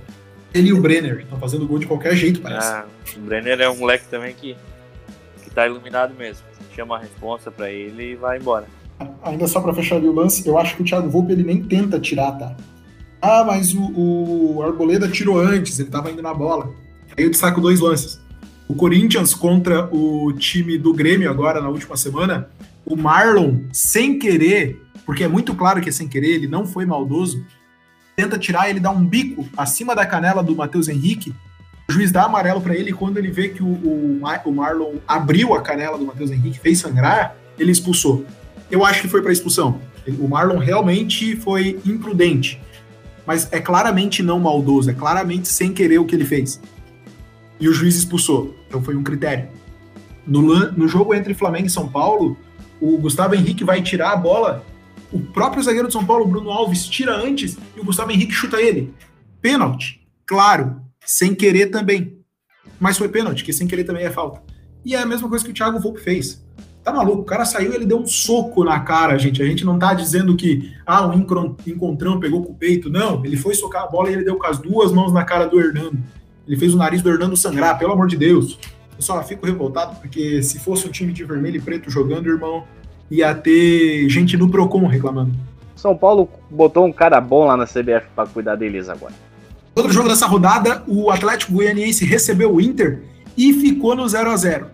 [0.52, 2.68] Ele e o Brenner estão fazendo gol de qualquer jeito, parece.
[2.68, 2.84] Ah,
[3.16, 4.56] o Brenner é um moleque também que,
[5.42, 6.44] que tá iluminado mesmo.
[6.74, 8.66] Chama a responsa pra ele e vai embora.
[9.22, 11.62] Ainda só pra fechar ali o lance, eu acho que o Thiago Volpe ele nem
[11.62, 12.56] tenta tirar, tá?
[13.22, 16.74] Ah, mas o, o Arboleda tirou antes, ele tava indo na bola.
[17.16, 18.20] Aí eu destaco dois lances.
[18.70, 22.48] O Corinthians contra o time do Grêmio agora na última semana,
[22.86, 26.86] o Marlon, sem querer, porque é muito claro que é sem querer, ele não foi
[26.86, 27.44] maldoso,
[28.14, 31.34] tenta tirar, ele dá um bico acima da canela do Matheus Henrique.
[31.88, 35.52] O juiz dá amarelo para ele quando ele vê que o, o, o Marlon abriu
[35.52, 38.24] a canela do Matheus Henrique, fez sangrar, ele expulsou.
[38.70, 39.80] Eu acho que foi para expulsão.
[40.16, 42.60] O Marlon realmente foi imprudente,
[43.26, 46.60] mas é claramente não maldoso, é claramente sem querer o que ele fez
[47.60, 48.56] e o juiz expulsou.
[48.66, 49.48] Então foi um critério.
[50.26, 50.42] No,
[50.72, 52.36] no jogo entre Flamengo e São Paulo,
[52.80, 54.64] o Gustavo Henrique vai tirar a bola,
[55.12, 58.60] o próprio zagueiro de São Paulo, Bruno Alves, tira antes e o Gustavo Henrique chuta
[58.60, 58.94] ele.
[59.42, 62.18] Pênalti, claro, sem querer também.
[62.78, 64.42] Mas foi pênalti, que sem querer também é falta.
[64.84, 66.42] E é a mesma coisa que o Thiago Volpe fez.
[66.82, 67.20] Tá maluco?
[67.20, 69.42] O cara saiu ele deu um soco na cara, gente.
[69.42, 72.88] A gente não tá dizendo que, ah, o encontrão pegou com o peito.
[72.88, 75.44] Não, ele foi socar a bola e ele deu com as duas mãos na cara
[75.44, 75.98] do Hernando.
[76.50, 78.58] Ele fez o nariz do Hernando sangrar, pelo amor de Deus.
[78.96, 82.64] Eu só fico revoltado porque se fosse um time de vermelho e preto jogando, irmão,
[83.08, 85.30] ia ter gente no Procon reclamando.
[85.76, 89.14] São Paulo botou um cara bom lá na CBF para cuidar deles agora.
[89.76, 93.00] Outro jogo dessa rodada, o Atlético Goianiense recebeu o Inter
[93.36, 94.66] e ficou no 0 a 0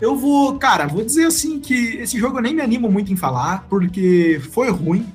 [0.00, 3.16] Eu vou, cara, vou dizer assim que esse jogo eu nem me animo muito em
[3.16, 5.06] falar, porque foi ruim.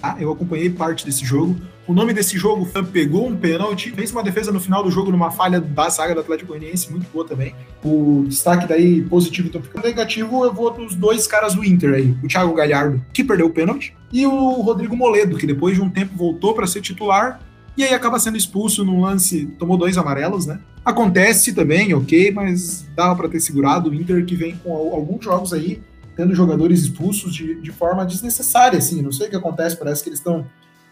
[0.00, 0.16] Tá?
[0.20, 1.56] Eu acompanhei parte desse jogo.
[1.88, 5.30] O nome desse jogo pegou um pênalti, fez uma defesa no final do jogo numa
[5.30, 7.54] falha da saga do Atlético Goianiense, muito boa também.
[7.84, 12.16] O destaque daí positivo, então fica negativo, eu vou dos dois caras do Inter aí,
[12.24, 15.88] o Thiago Galhardo, que perdeu o pênalti, e o Rodrigo Moledo, que depois de um
[15.88, 17.40] tempo voltou para ser titular
[17.76, 20.58] e aí acaba sendo expulso num lance, tomou dois amarelos, né?
[20.84, 25.52] Acontece também, ok, mas dava para ter segurado o Inter que vem com alguns jogos
[25.52, 25.80] aí
[26.16, 30.08] tendo jogadores expulsos de, de forma desnecessária, assim, não sei o que acontece, parece que
[30.08, 30.46] eles estão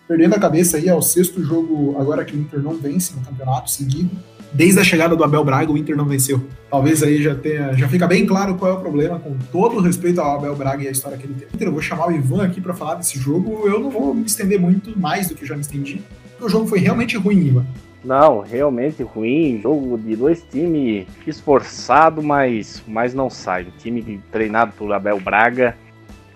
[0.07, 3.23] perdendo a cabeça aí, é o sexto jogo agora que o Inter não vence no
[3.23, 4.11] campeonato seguido.
[4.53, 6.41] Desde a chegada do Abel Braga, o Inter não venceu.
[6.71, 9.81] Talvez aí já tenha, já fica bem claro qual é o problema, com todo o
[9.81, 11.67] respeito ao Abel Braga e a história que ele tem.
[11.67, 13.67] Eu vou chamar o Ivan aqui para falar desse jogo.
[13.67, 16.01] Eu não vou me estender muito mais do que já me estendi,
[16.41, 17.67] o jogo foi realmente ruim, Ivan.
[18.05, 19.61] Não, realmente ruim.
[19.63, 23.63] Jogo de dois times esforçado, mas, mas não sai.
[23.63, 25.77] O time treinado por Abel Braga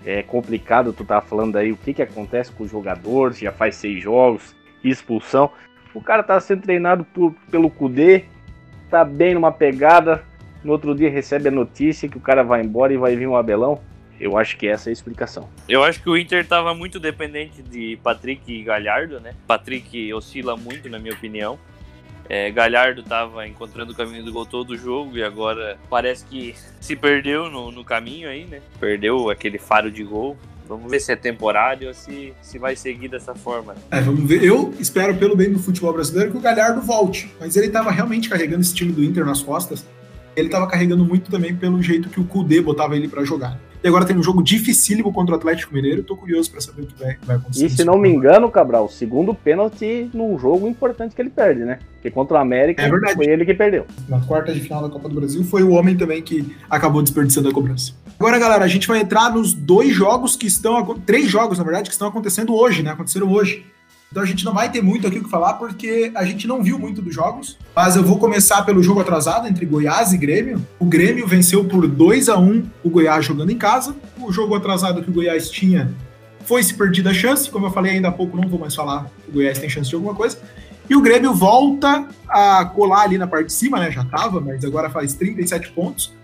[0.04, 3.76] é complicado, tu tá falando aí o que que acontece com o jogador, já faz
[3.76, 5.50] seis jogos, expulsão.
[5.94, 8.24] O cara tá sendo treinado por, pelo Kudê,
[8.90, 10.24] tá bem numa pegada,
[10.62, 13.36] no outro dia recebe a notícia que o cara vai embora e vai vir um
[13.36, 13.80] Abelão.
[14.20, 15.48] Eu acho que essa é a explicação.
[15.68, 19.34] Eu acho que o Inter estava muito dependente de Patrick e Galhardo, né?
[19.46, 21.56] Patrick oscila muito, na minha opinião.
[22.28, 26.54] É, Galhardo estava encontrando o caminho do gol todo o jogo e agora parece que
[26.80, 28.60] se perdeu no, no caminho aí, né?
[28.78, 30.36] Perdeu aquele faro de gol.
[30.68, 33.74] Vamos ver se é temporário ou se, se vai seguir dessa forma.
[33.90, 34.44] É, vamos ver.
[34.44, 37.32] Eu espero, pelo bem do futebol brasileiro, que o Galhardo volte.
[37.40, 39.86] Mas ele estava realmente carregando esse time do Inter nas costas.
[40.36, 43.58] Ele estava carregando muito também pelo jeito que o Kudê botava ele para jogar.
[43.82, 46.02] E agora tem um jogo dificílimo contra o Atlético Mineiro.
[46.02, 47.66] Tô curioso para saber o que vai, vai acontecer.
[47.66, 51.78] E se não me engano, Cabral, segundo pênalti num jogo importante que ele perde, né?
[51.94, 53.14] Porque contra o América É verdade.
[53.14, 53.86] foi ele que perdeu.
[54.08, 57.48] na quarta de final da Copa do Brasil, foi o homem também que acabou desperdiçando
[57.48, 57.92] a cobrança.
[58.18, 60.84] Agora, galera, a gente vai entrar nos dois jogos que estão.
[61.06, 62.90] Três jogos, na verdade, que estão acontecendo hoje, né?
[62.90, 63.64] Aconteceram hoje.
[64.10, 66.62] Então a gente não vai ter muito aqui o que falar, porque a gente não
[66.62, 67.58] viu muito dos jogos.
[67.76, 70.66] Mas eu vou começar pelo jogo atrasado entre Goiás e Grêmio.
[70.78, 73.94] O Grêmio venceu por 2 a 1 o Goiás jogando em casa.
[74.18, 75.94] O jogo atrasado que o Goiás tinha
[76.46, 77.50] foi se perdida a chance.
[77.50, 79.94] Como eu falei ainda há pouco, não vou mais falar o Goiás tem chance de
[79.94, 80.38] alguma coisa.
[80.88, 83.90] E o Grêmio volta a colar ali na parte de cima, né?
[83.90, 86.14] Já tava, mas agora faz 37 pontos.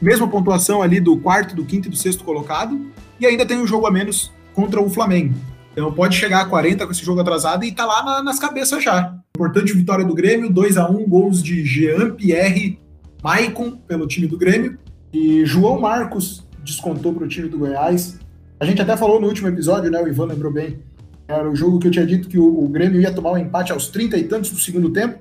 [0.00, 2.78] Mesma pontuação ali do quarto, do quinto e do sexto colocado.
[3.18, 5.34] E ainda tem um jogo a menos contra o Flamengo.
[5.72, 8.82] Então pode chegar a 40 com esse jogo atrasado e tá lá na- nas cabeças
[8.84, 9.14] já.
[9.34, 12.78] Importante vitória do Grêmio, 2 a 1 gols de Jean Pierre
[13.22, 14.78] Maicon pelo time do Grêmio.
[15.12, 18.18] E João Marcos descontou para o time do Goiás.
[18.60, 20.00] A gente até falou no último episódio, né?
[20.00, 20.78] O Ivan lembrou bem.
[21.26, 23.72] Era o jogo que eu tinha dito que o, o Grêmio ia tomar um empate
[23.72, 25.18] aos 30 e tantos do segundo tempo.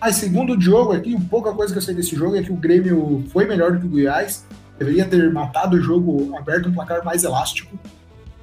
[0.00, 2.56] Mas segundo o Diogo aqui, pouca coisa que eu sei desse jogo é que o
[2.56, 4.44] Grêmio foi melhor do que o Goiás.
[4.78, 7.78] Deveria ter matado o jogo aberto um placar mais elástico.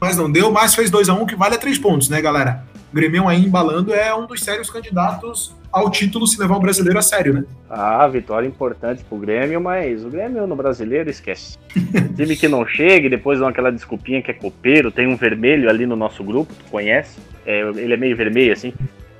[0.01, 2.63] Mas não deu, mas fez 2 a 1 que vale a 3 pontos, né, galera?
[2.91, 6.97] O Grêmio aí embalando é um dos sérios candidatos ao título se levar o brasileiro
[6.97, 7.45] a sério, né?
[7.69, 11.55] Ah, vitória importante pro Grêmio, mas o Grêmio no brasileiro esquece.
[12.17, 15.69] Time que não chega e depois dá aquela desculpinha que é copeiro, tem um vermelho
[15.69, 17.19] ali no nosso grupo, tu conhece?
[17.45, 18.73] É, ele é meio vermelho assim.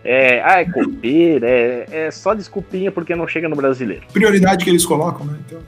[0.04, 4.02] É, ah, é copeiro, é, é só desculpinha porque não chega no brasileiro.
[4.12, 5.38] prioridade que eles colocam, né?
[5.46, 5.60] Então,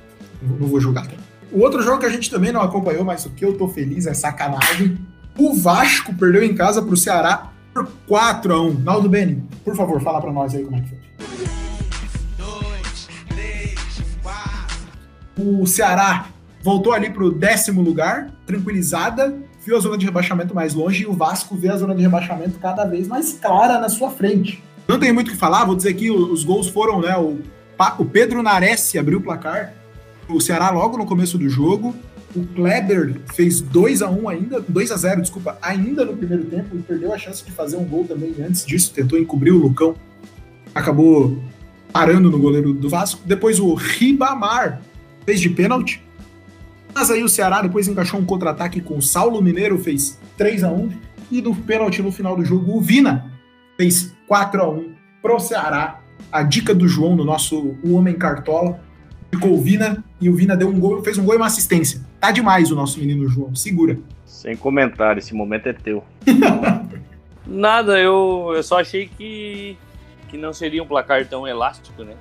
[0.41, 1.06] não não vou julgar.
[1.53, 4.07] O outro jogo que a gente também não acompanhou, mas o que eu tô feliz
[4.07, 4.97] é sacanagem.
[5.37, 10.01] O Vasco perdeu em casa pro Ceará por 4 a 1 Naldo Beni, por favor,
[10.01, 10.97] fala pra nós aí como é que foi.
[15.37, 16.25] O Ceará
[16.63, 21.13] voltou ali pro décimo lugar, tranquilizada, viu a zona de rebaixamento mais longe e o
[21.13, 24.63] Vasco vê a zona de rebaixamento cada vez mais clara na sua frente.
[24.87, 27.15] Não tem muito o que falar, vou dizer que os gols foram, né?
[27.15, 27.39] O,
[27.99, 29.73] o Pedro Nares abriu o placar,
[30.29, 31.95] o Ceará logo no começo do jogo.
[32.36, 36.75] O Kleber fez 2 a 1 ainda, 2 a 0 desculpa, ainda no primeiro tempo
[36.75, 39.95] e perdeu a chance de fazer um gol também antes disso, tentou encobrir o Lucão,
[40.73, 41.38] acabou
[41.91, 43.21] parando no goleiro do Vasco.
[43.23, 44.81] Depois o Ribamar
[45.25, 46.03] fez de pênalti.
[46.93, 50.71] Mas aí o Ceará depois encaixou um contra-ataque com o Saulo Mineiro, fez 3 a
[50.71, 50.91] 1
[51.31, 53.31] e no pênalti no final do jogo o Vina
[53.77, 55.99] fez 4 a 1 pro Ceará.
[56.31, 58.79] A dica do João no nosso O Homem Cartola
[59.41, 62.01] o Vina e o Vina deu um gol, fez um gol e uma assistência.
[62.19, 63.97] Tá demais o nosso menino João, segura.
[64.25, 66.03] Sem comentário, esse momento é teu.
[67.45, 69.77] Nada, eu, eu só achei que,
[70.29, 72.13] que não seria um placar tão elástico, né?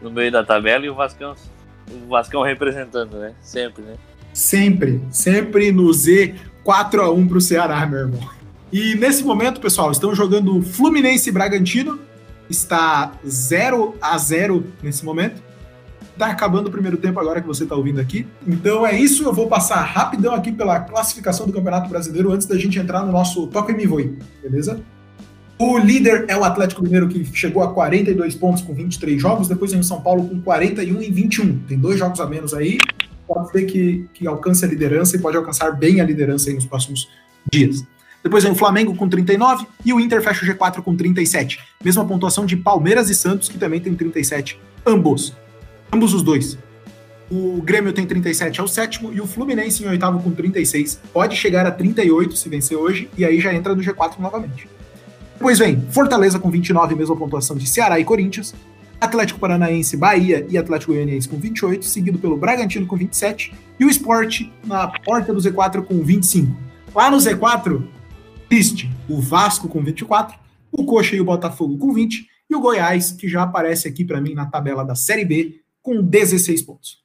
[0.00, 1.34] No meio da tabela e o Vascão,
[1.90, 3.34] o Vascão representando, né?
[3.40, 3.94] Sempre, né?
[4.32, 8.20] Sempre, sempre no Z 4 a 1 pro Ceará, meu irmão.
[8.72, 11.98] E nesse momento, pessoal, estão jogando Fluminense e Bragantino.
[12.50, 15.42] Está 0 a 0 nesse momento.
[16.18, 18.26] Tá acabando o primeiro tempo agora que você está ouvindo aqui.
[18.46, 22.56] Então é isso, eu vou passar rapidão aqui pela classificação do Campeonato Brasileiro antes da
[22.56, 24.80] gente entrar no nosso Toca e Me Voe, beleza?
[25.58, 29.48] O líder é o Atlético Mineiro, que chegou a 42 pontos com 23 jogos.
[29.48, 31.60] Depois vem o São Paulo com 41 e 21.
[31.60, 32.78] Tem dois jogos a menos aí.
[33.26, 37.08] Pode ser que, que alcance a liderança e pode alcançar bem a liderança nos próximos
[37.50, 37.82] dias.
[38.22, 41.58] Depois vem o Flamengo com 39 e o Inter fecha o G4 com 37.
[41.82, 44.58] Mesma pontuação de Palmeiras e Santos, que também tem 37.
[44.84, 45.32] Ambos.
[45.92, 46.58] Ambos os dois.
[47.30, 51.00] O Grêmio tem 37 é o sétimo e o Fluminense em oitavo com 36.
[51.12, 54.68] Pode chegar a 38 se vencer hoje e aí já entra no G4 novamente.
[55.34, 58.54] Depois vem Fortaleza com 29, mesma pontuação de Ceará e Corinthians.
[59.00, 63.90] Atlético Paranaense, Bahia e Atlético Goianiense com 28, seguido pelo Bragantino com 27 e o
[63.90, 66.56] Sport na porta do Z4 com 25.
[66.94, 67.82] Lá no Z4,
[68.48, 70.38] triste, o Vasco com 24,
[70.72, 74.20] o Coxa e o Botafogo com 20 e o Goiás, que já aparece aqui para
[74.20, 76.98] mim na tabela da Série B, com 16 pontos.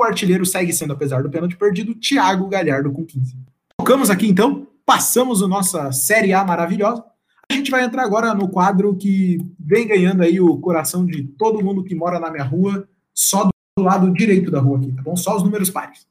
[0.00, 3.36] O artilheiro segue sendo, apesar do pênalti perdido, Thiago Galhardo com 15.
[3.76, 7.04] Tocamos aqui então, passamos a nossa Série A maravilhosa.
[7.50, 11.62] A gente vai entrar agora no quadro que vem ganhando aí o coração de todo
[11.62, 15.14] mundo que mora na minha rua, só do lado direito da rua aqui, tá bom?
[15.14, 16.06] Só os números pares.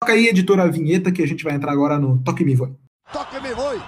[0.00, 2.72] Toca aí, editora vinheta, que a gente vai entrar agora no Toque Me Voe.
[3.12, 3.82] Toque me voe.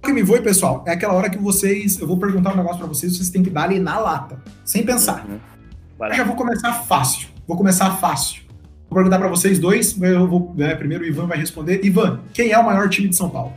[0.00, 2.00] Toque Me Voe, pessoal, é aquela hora que vocês.
[2.00, 4.84] Eu vou perguntar um negócio pra vocês, vocês têm que dar ali na lata, sem
[4.84, 5.24] pensar.
[5.24, 5.61] Uhum.
[6.10, 7.28] Eu já vou começar fácil.
[7.46, 8.42] Vou começar fácil.
[8.88, 10.00] Vou perguntar pra vocês dois.
[10.00, 11.84] Eu vou, né, primeiro o Ivan vai responder.
[11.84, 13.52] Ivan, quem é o maior time de São Paulo?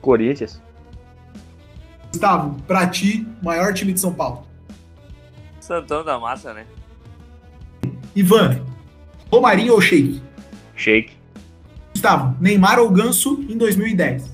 [0.00, 0.60] Corinthians.
[2.12, 4.46] Gustavo, pra ti, maior time de São Paulo.
[5.58, 6.64] Santão da massa, né?
[8.14, 8.60] Ivan,
[9.32, 10.22] Romarinho ou Sheik?
[10.76, 11.12] Shake.
[11.92, 14.32] Gustavo, Neymar ou Ganso em 2010?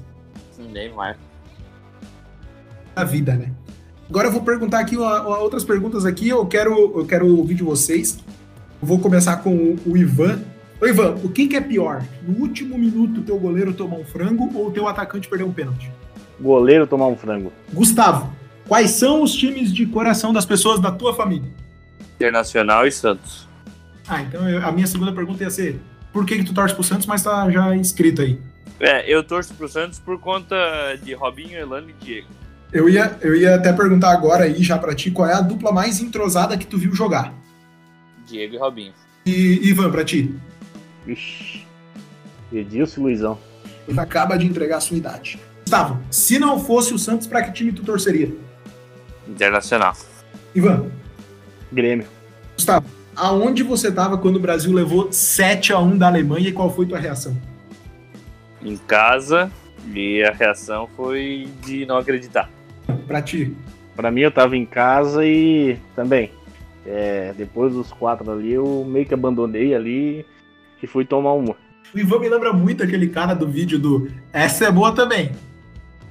[0.59, 1.17] Neymar.
[2.95, 3.51] A vida, né?
[4.11, 6.29] Agora eu vou perguntar aqui outras perguntas aqui.
[6.29, 8.19] Eu quero, eu quero ouvir de vocês.
[8.83, 10.43] Eu vou começar com o, o Ivan.
[10.81, 12.03] Ô Ivan, o que, que, é pior?
[12.27, 15.93] No último minuto, teu goleiro tomar um frango ou o teu atacante perder um pênalti?
[16.41, 17.53] Goleiro tomar um frango.
[17.73, 18.33] Gustavo,
[18.67, 21.49] quais são os times de coração das pessoas da tua família?
[22.17, 23.49] Internacional e Santos.
[24.09, 25.81] Ah, então eu, a minha segunda pergunta ia ser:
[26.13, 28.41] por que, que tu torce pro Santos, mas tá já inscrito aí?
[28.81, 30.57] É, eu torço pro Santos por conta
[31.01, 32.40] de Robinho, Elano e Diego.
[32.73, 35.73] Eu ia, eu ia até perguntar agora aí já para ti qual é a dupla
[35.73, 37.35] mais entrosada que tu viu jogar.
[38.27, 38.93] Diego e Robinho.
[39.27, 40.35] E Ivan, pra ti?
[41.07, 41.67] Ixi.
[42.53, 43.39] Edilson e Luizão.
[43.89, 45.41] Ele acaba de entregar a sua idade.
[45.65, 48.33] Gustavo, se não fosse o Santos, pra que time tu torceria?
[49.29, 49.97] Internacional.
[50.55, 50.91] Ivan.
[51.73, 52.07] Grêmio.
[52.55, 56.73] Gustavo, aonde você tava quando o Brasil levou 7 a 1 da Alemanha e qual
[56.73, 57.37] foi tua reação?
[58.63, 59.51] Em casa,
[59.93, 62.51] e a reação foi de não acreditar.
[63.07, 63.55] Pra ti?
[63.97, 66.31] Pra mim, eu tava em casa e também.
[66.87, 70.25] É, depois dos quatro ali, eu meio que abandonei ali
[70.83, 71.55] e fui tomar uma.
[71.95, 75.33] O Ivan me lembra muito aquele cara do vídeo do Essa é boa também.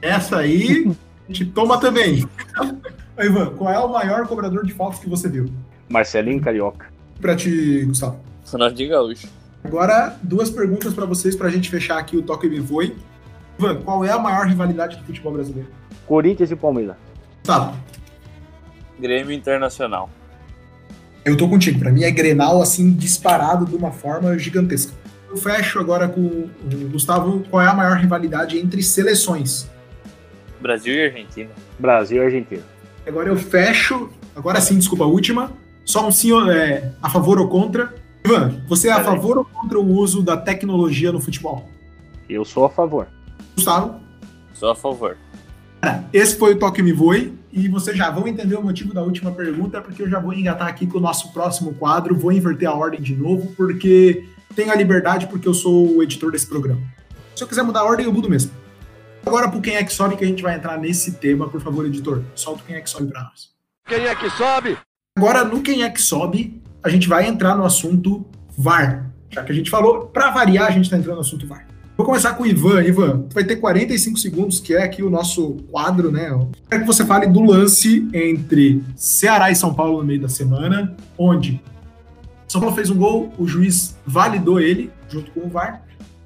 [0.02, 0.92] Essa aí,
[1.28, 2.28] a gente toma também.
[3.20, 5.48] Ivan, qual é o maior cobrador de faltas que você viu?
[5.90, 6.88] Marcelinho Carioca.
[7.20, 8.20] Pra ti, Gustavo.
[8.50, 9.28] Ronaldinho Gaúcho.
[9.64, 12.96] Agora, duas perguntas para vocês pra gente fechar aqui o Toque Me Voe.
[13.58, 15.70] Ivan, qual é a maior rivalidade do futebol brasileiro?
[16.10, 16.96] Corinthians e Palmeiras.
[17.44, 17.72] Tá.
[19.00, 20.10] Grêmio Internacional.
[21.24, 21.78] Eu tô contigo.
[21.78, 24.92] Para mim é Grenal assim disparado de uma forma gigantesca.
[25.30, 27.44] Eu fecho agora com o Gustavo.
[27.52, 29.70] Qual é a maior rivalidade entre seleções?
[30.60, 31.52] Brasil e Argentina.
[31.78, 32.64] Brasil e Argentina.
[33.06, 34.10] Agora eu fecho.
[34.36, 35.52] Agora sim, desculpa, a última.
[35.86, 37.94] Só um sim é, a favor ou contra.
[38.26, 41.70] Ivan, você é a favor ou contra o uso da tecnologia no futebol?
[42.28, 43.08] Eu sou a favor.
[43.56, 44.00] Gustavo?
[44.56, 45.16] Sou a favor.
[46.12, 49.32] Esse foi o Toque Me Voe e vocês já vão entender o motivo da última
[49.32, 52.74] pergunta, porque eu já vou engatar aqui com o nosso próximo quadro, vou inverter a
[52.74, 54.26] ordem de novo, porque
[54.56, 56.82] tenho a liberdade, porque eu sou o editor desse programa.
[57.36, 58.52] Se eu quiser mudar a ordem, eu mudo mesmo.
[59.26, 61.86] Agora, pro Quem é que sobe, que a gente vai entrar nesse tema, por favor,
[61.86, 62.24] editor.
[62.36, 63.50] Solta o Quem é que sobe pra nós.
[63.88, 64.78] Quem é que sobe?
[65.18, 68.26] Agora, no Quem é que sobe, a gente vai entrar no assunto
[68.58, 69.10] VAR.
[69.30, 71.68] Já que a gente falou, para variar, a gente tá entrando no assunto VAR.
[72.00, 72.82] Vou começar com o Ivan.
[72.82, 76.30] Ivan, vai ter 45 segundos, que é aqui o nosso quadro, né?
[76.70, 80.96] Quero que você fale do lance entre Ceará e São Paulo no meio da semana,
[81.18, 81.62] onde
[82.48, 85.84] São Paulo fez um gol, o juiz validou ele, junto com o VAR,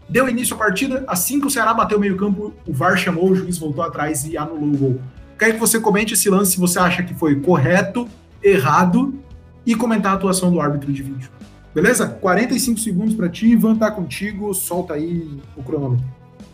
[0.07, 3.35] deu início à partida, assim que o Ceará bateu o meio-campo, o VAR chamou, o
[3.35, 5.01] juiz voltou atrás e anulou o gol.
[5.39, 8.07] Quero que você comente esse lance se você acha que foi correto,
[8.43, 9.15] errado
[9.65, 11.31] e comentar a atuação do árbitro de vídeo.
[11.73, 12.07] Beleza?
[12.07, 16.05] 45 segundos para ti, Ivan tá contigo, solta aí o cronômetro.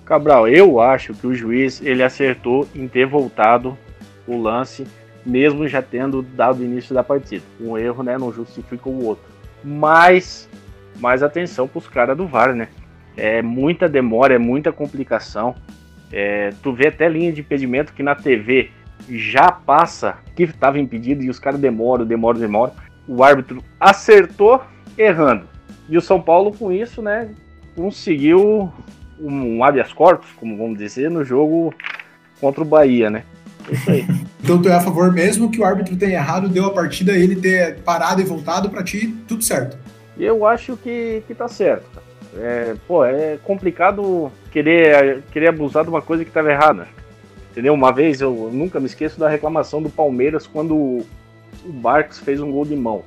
[0.06, 3.78] Cabral, eu acho que o juiz ele acertou em ter voltado
[4.26, 4.88] o lance,
[5.26, 7.44] mesmo já tendo dado início da partida.
[7.60, 9.26] Um erro, né, não justifica o outro.
[9.64, 10.50] Mas,
[11.00, 12.70] mais atenção para os caras do VAR, né?
[13.18, 15.54] É muita demora, é muita complicação.
[16.12, 18.72] É, tu vê até linha de impedimento que na TV
[19.10, 22.74] já passa que estava impedido e os caras demoram, demoram, demoram.
[23.08, 24.62] O árbitro acertou
[25.04, 25.48] errando.
[25.88, 27.30] E o São Paulo, com isso, né,
[27.76, 28.72] conseguiu
[29.20, 31.74] um habeas corpus, como vamos dizer, no jogo
[32.40, 33.24] contra o Bahia, né?
[33.70, 34.06] É isso aí.
[34.44, 37.36] então tu é a favor mesmo que o árbitro tenha errado, deu a partida, ele
[37.36, 39.78] ter parado e voltado para ti, tudo certo.
[40.18, 42.02] Eu acho que, que tá certo.
[42.38, 46.88] É, pô, é complicado querer, querer abusar de uma coisa que estava errada.
[47.52, 47.74] Entendeu?
[47.74, 51.06] Uma vez eu nunca me esqueço da reclamação do Palmeiras quando o
[51.66, 53.04] Barcos fez um gol de mão.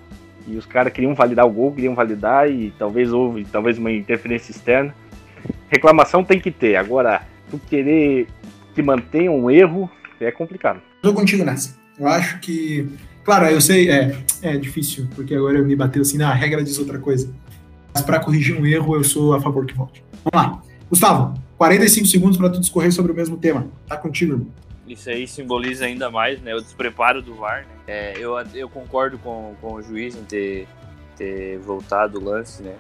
[0.47, 4.51] E os caras queriam validar o gol, queriam validar e talvez houve talvez uma interferência
[4.51, 4.95] externa.
[5.69, 6.77] Reclamação tem que ter.
[6.77, 8.27] Agora, tu querer
[8.75, 9.91] que mantenha um erro
[10.21, 10.81] é complicado.
[11.01, 11.77] Tô contigo nessa.
[11.99, 12.89] Eu acho que.
[13.25, 16.79] Claro, eu sei, é, é difícil, porque agora eu me bateu assim, na regra diz
[16.79, 17.33] outra coisa.
[17.95, 20.03] Mas para corrigir um erro, eu sou a favor que volte.
[20.25, 20.63] Vamos lá.
[20.89, 23.67] Gustavo, 45 segundos para tu discorrer sobre o mesmo tema.
[23.87, 24.49] Tá contigo, irmão.
[24.93, 27.67] Isso aí simboliza ainda mais né, o despreparo do VAR.
[27.67, 27.75] Né?
[27.87, 30.69] É, eu, eu concordo com, com o juiz em ter,
[31.17, 32.77] ter voltado o lance né,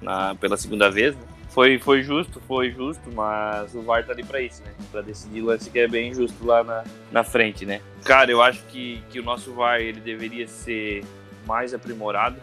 [0.00, 1.14] na, pela segunda vez.
[1.14, 1.22] Né?
[1.48, 4.70] Foi, foi justo, foi justo, mas o VAR tá ali para isso, né?
[4.92, 7.80] Para decidir lance que é bem justo lá na, na frente, né?
[8.04, 11.02] Cara, eu acho que, que o nosso VAR ele deveria ser
[11.46, 12.36] mais aprimorado.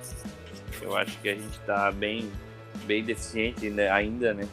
[0.81, 2.27] Eu acho que a gente tá bem,
[2.85, 4.47] bem deficiente ainda, né?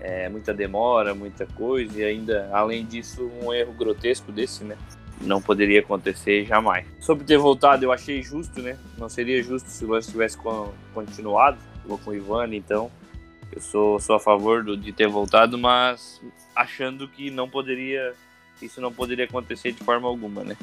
[0.00, 4.76] É, muita demora, muita coisa, e ainda, além disso, um erro grotesco desse, né?
[5.20, 6.86] Não poderia acontecer jamais.
[6.98, 8.78] Sobre ter voltado, eu achei justo, né?
[8.96, 10.38] Não seria justo se o lance tivesse
[10.94, 11.58] continuado,
[12.04, 12.90] com o Ivani, então.
[13.52, 16.22] Eu sou, sou a favor do, de ter voltado, mas
[16.54, 18.14] achando que não poderia.
[18.62, 20.56] Isso não poderia acontecer de forma alguma, né?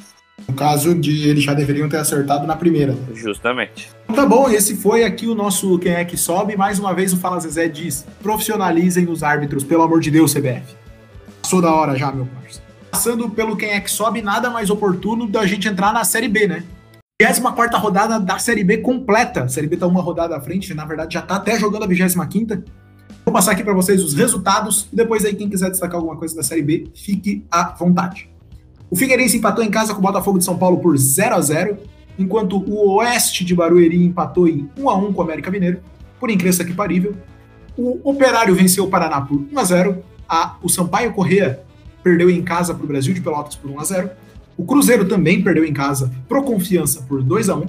[0.47, 2.95] No caso de eles já deveriam ter acertado na primeira.
[3.13, 3.89] Justamente.
[4.13, 6.55] Tá bom, esse foi aqui o nosso Quem é que sobe.
[6.55, 10.75] Mais uma vez o Fala Zezé diz: profissionalizem os árbitros, pelo amor de Deus, CBF.
[11.41, 12.67] Passou da hora já, meu parceiro.
[12.91, 16.47] Passando pelo Quem é que sobe, nada mais oportuno da gente entrar na Série B,
[16.47, 16.63] né?
[17.19, 19.43] 24 rodada da Série B completa.
[19.43, 21.87] A Série B tá uma rodada à frente, na verdade já tá até jogando a
[21.87, 22.63] 25.
[23.25, 26.35] Vou passar aqui para vocês os resultados e depois aí quem quiser destacar alguma coisa
[26.35, 28.29] da Série B, fique à vontade.
[28.89, 31.77] O Figueirense empatou em casa com o Botafogo de São Paulo por 0 a 0
[32.17, 35.79] enquanto o Oeste de Barueri empatou em 1 a 1 com o América Mineiro,
[36.19, 37.15] por incrível que parível.
[37.77, 41.63] O Operário venceu o Paraná por 1 a 0 a, o Sampaio Corrêa
[42.03, 44.09] perdeu em casa para o Brasil de Pelotas por 1 a 0
[44.57, 47.65] o Cruzeiro também perdeu em casa pro Confiança por 2 a 1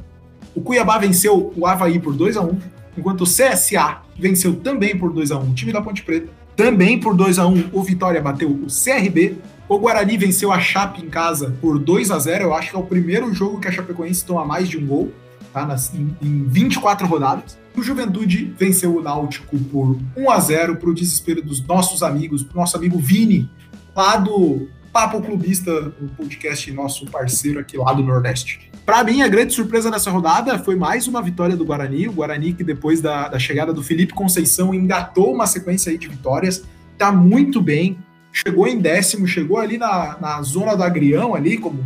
[0.54, 2.58] o Cuiabá venceu o Havaí por 2 a 1
[2.96, 6.28] enquanto o CSA venceu também por 2 a 1 o time da Ponte Preta.
[6.56, 9.36] Também por 2 a 1 o Vitória bateu o CRB
[9.68, 12.78] o Guarani venceu a Chape em casa por 2 a 0 Eu acho que é
[12.78, 15.12] o primeiro jogo que a Chapecoense toma mais de um gol,
[15.52, 15.66] tá?
[15.66, 17.58] Nas, em, em 24 rodadas.
[17.76, 22.42] O Juventude venceu o Náutico por 1 a 0 para o desespero dos nossos amigos,
[22.42, 23.48] pro nosso amigo Vini,
[23.94, 28.68] lá do Papo Clubista, o podcast nosso parceiro aqui lá do Nordeste.
[28.84, 32.08] Para mim, a grande surpresa dessa rodada foi mais uma vitória do Guarani.
[32.08, 36.64] O Guarani, que depois da, da chegada do Felipe Conceição, engatou uma sequência de vitórias.
[36.96, 37.98] Tá muito bem,
[38.46, 41.84] chegou em décimo, chegou ali na, na zona do agrião ali, como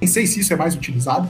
[0.00, 1.28] nem sei se isso é mais utilizado,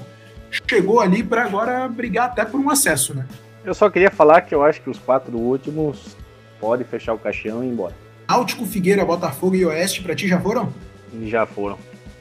[0.69, 3.27] chegou ali para agora brigar até por um acesso, né?
[3.65, 6.17] Eu só queria falar que eu acho que os quatro últimos
[6.61, 7.95] podem fechar o caixão e ir embora.
[8.29, 10.73] Náutico, Figueira, Botafogo e Oeste para ti já foram?
[11.25, 11.79] Já foram.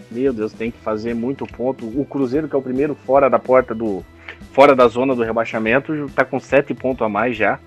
[0.10, 1.86] Meu Deus, tem que fazer muito ponto.
[1.86, 4.04] O Cruzeiro, que é o primeiro fora da porta do.
[4.52, 7.60] fora da zona do rebaixamento, tá com sete pontos a mais já.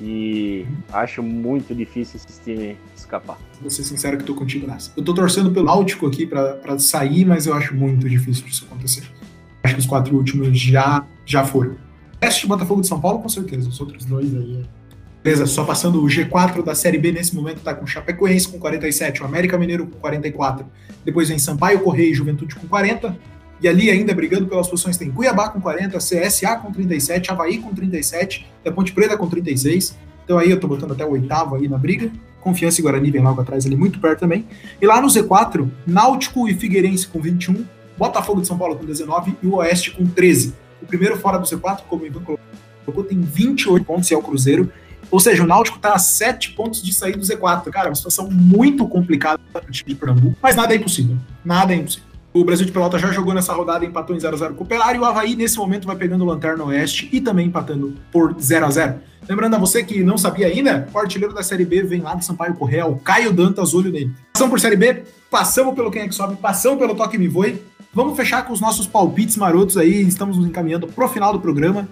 [0.00, 3.38] E acho muito difícil esse time escapar.
[3.60, 4.92] Vou ser sincero que tô contigo nessa.
[4.96, 9.04] Eu tô torcendo pelo Náutico aqui para sair, mas eu acho muito difícil disso acontecer.
[9.62, 11.76] Acho que os quatro últimos já, já foram.
[12.20, 13.68] Este Botafogo de São Paulo, com certeza.
[13.68, 14.64] Os outros dois aí.
[15.24, 18.60] Beleza, só passando o G4 da Série B nesse momento tá com o Chapecoense com
[18.60, 20.64] 47, o América Mineiro com 44.
[21.04, 23.16] Depois vem Sampaio, Correia e Juventude com 40.
[23.60, 27.74] E ali ainda brigando pelas posições tem Cuiabá com 40, CSA com 37, Havaí com
[27.74, 29.96] 37, a Ponte Preta com 36.
[30.24, 32.10] Então aí eu tô botando até o oitavo aí na briga.
[32.40, 34.46] Confiança e Guarani vem logo atrás ali, muito perto também.
[34.80, 37.64] E lá no Z4, Náutico e Figueirense com 21,
[37.96, 40.54] Botafogo de São Paulo com 19 e o Oeste com 13.
[40.82, 42.22] O primeiro fora do Z4, como o Ivan
[42.84, 44.70] colocou, tem 28 pontos e é o Cruzeiro.
[45.10, 47.70] Ou seja, o Náutico está a 7 pontos de sair do Z4.
[47.70, 51.16] Cara, uma situação muito complicada para o time de Pernambuco, mas nada é impossível.
[51.44, 52.15] Nada é impossível.
[52.36, 54.98] O Brasil de Pelota já jogou nessa rodada empatou em 0x0 com o Operário.
[54.98, 58.96] E o Havaí, nesse momento, vai pegando o Lanterna Oeste e também empatando por 0x0.
[59.26, 62.22] Lembrando a você que não sabia ainda, o artilheiro da Série B vem lá do
[62.22, 64.12] Sampaio Correia, o Caio Dantas, olho nele.
[64.34, 67.58] Passamos por Série B, passamos pelo Quem é que Sobe, passamos pelo Toque Me Voe.
[67.94, 71.88] Vamos fechar com os nossos palpites marotos aí, estamos nos encaminhando pro final do programa.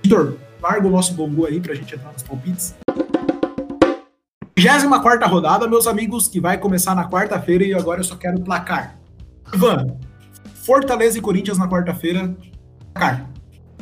[0.00, 2.76] Vitor, larga o nosso bongo aí pra gente entrar nos palpites.
[4.56, 8.97] 24 rodada, meus amigos, que vai começar na quarta-feira e agora eu só quero placar.
[9.54, 9.96] Ivan,
[10.54, 12.36] Fortaleza e Corinthians na quarta-feira.
[12.92, 13.30] Placar.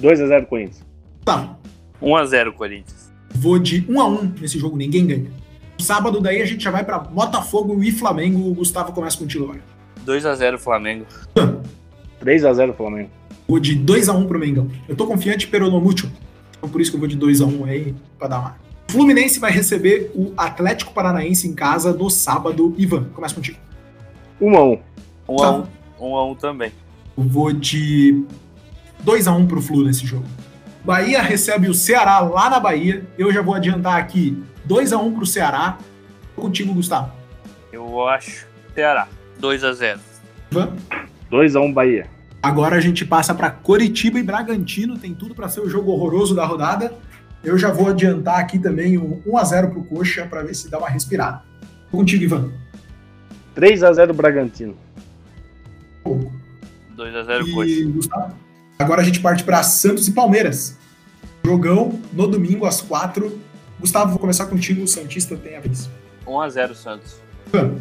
[0.01, 0.85] 2x0 Corinthians.
[1.25, 1.57] Tá.
[2.03, 3.13] 1x0 Corinthians.
[3.35, 5.31] Vou de 1x1 nesse jogo, ninguém ganha.
[5.79, 8.51] Sábado daí a gente já vai pra Botafogo e Flamengo.
[8.51, 9.61] O Gustavo começa contigo agora.
[10.07, 11.07] 2x0 Flamengo.
[12.23, 13.11] 3x0 Flamengo.
[13.49, 14.71] Vou de 2x1 pro Mengão.
[14.89, 16.11] Eu tô confiante, pero no mucho.
[16.57, 18.57] Então por isso que eu vou de 2x1 aí, pra dar uma.
[18.89, 22.75] O Fluminense vai receber o Atlético Paranaense em casa no sábado.
[22.79, 23.59] Ivan, começa contigo.
[24.41, 24.81] 1x1.
[25.29, 25.67] 1x1
[26.01, 26.73] 1x1 também.
[27.17, 28.25] Eu vou de
[29.05, 30.27] 2x1 pro Flu nesse jogo.
[30.85, 33.05] Bahia recebe o Ceará lá na Bahia.
[33.19, 35.79] Eu já vou adiantar aqui 2x1 pro Ceará.
[36.35, 37.11] Contigo, Gustavo.
[37.73, 39.09] Eu acho Ceará.
[39.41, 39.99] 2x0.
[40.51, 40.77] Ivan?
[41.31, 42.07] 2x1 Bahia.
[42.43, 44.99] Agora a gente passa para Coritiba e Bragantino.
[44.99, 46.93] Tem tudo para ser o jogo horroroso da rodada.
[47.43, 50.89] Eu já vou adiantar aqui também o 1x0 pro Coxa para ver se dá uma
[50.89, 51.43] respirada.
[51.91, 52.53] Contigo, Ivan.
[53.57, 54.86] 3x0 Bragantino.
[56.07, 56.33] Pouco.
[56.97, 58.35] 2x0 E, Coxa.
[58.79, 60.77] Agora a gente parte para Santos e Palmeiras.
[61.45, 63.39] Jogão no domingo às 4.
[63.81, 64.83] Gustavo, vou começar contigo.
[64.83, 65.91] O Santista tem a vez.
[66.27, 67.17] 1x0 Santos.
[67.49, 67.77] Ivan,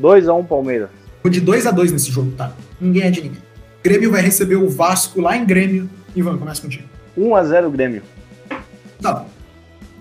[0.00, 0.90] 2x1 Palmeiras.
[1.22, 2.52] Vou de 2 a 2 nesse jogo, tá?
[2.80, 3.42] Ninguém é de ninguém.
[3.82, 5.88] Grêmio vai receber o Vasco lá em Grêmio.
[6.14, 6.88] Ivan, começa contigo.
[7.16, 8.02] 1x0 Grêmio.
[9.00, 9.24] Tá.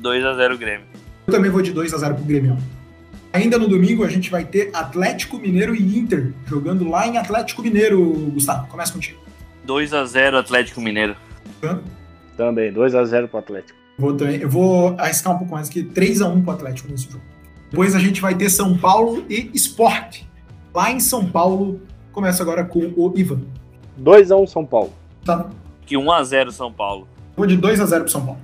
[0.01, 0.85] 2x0 Grêmio.
[1.25, 2.57] Eu também vou de 2 a 0 pro Grêmio.
[3.37, 7.61] Ainda no domingo a gente vai ter Atlético Mineiro e Inter jogando lá em Atlético
[7.61, 8.03] Mineiro.
[8.33, 9.19] Gustavo, começa contigo.
[9.67, 11.15] 2x0 Atlético Mineiro.
[11.61, 11.81] Ivan,
[12.35, 13.77] Também, 2x0 pro Atlético.
[13.95, 17.23] Vou, também, eu vou arriscar um pouco mais aqui, 3x1 pro Atlético nesse jogo.
[17.69, 20.21] Depois a gente vai ter São Paulo e Sport.
[20.73, 21.79] Lá em São Paulo,
[22.11, 23.41] começa agora com o Ivan.
[24.01, 24.91] 2x1 São Paulo.
[25.23, 25.47] Tá?
[25.85, 27.07] Que 1x0 São Paulo.
[27.35, 28.39] Vou de 2x0 pro São Paulo.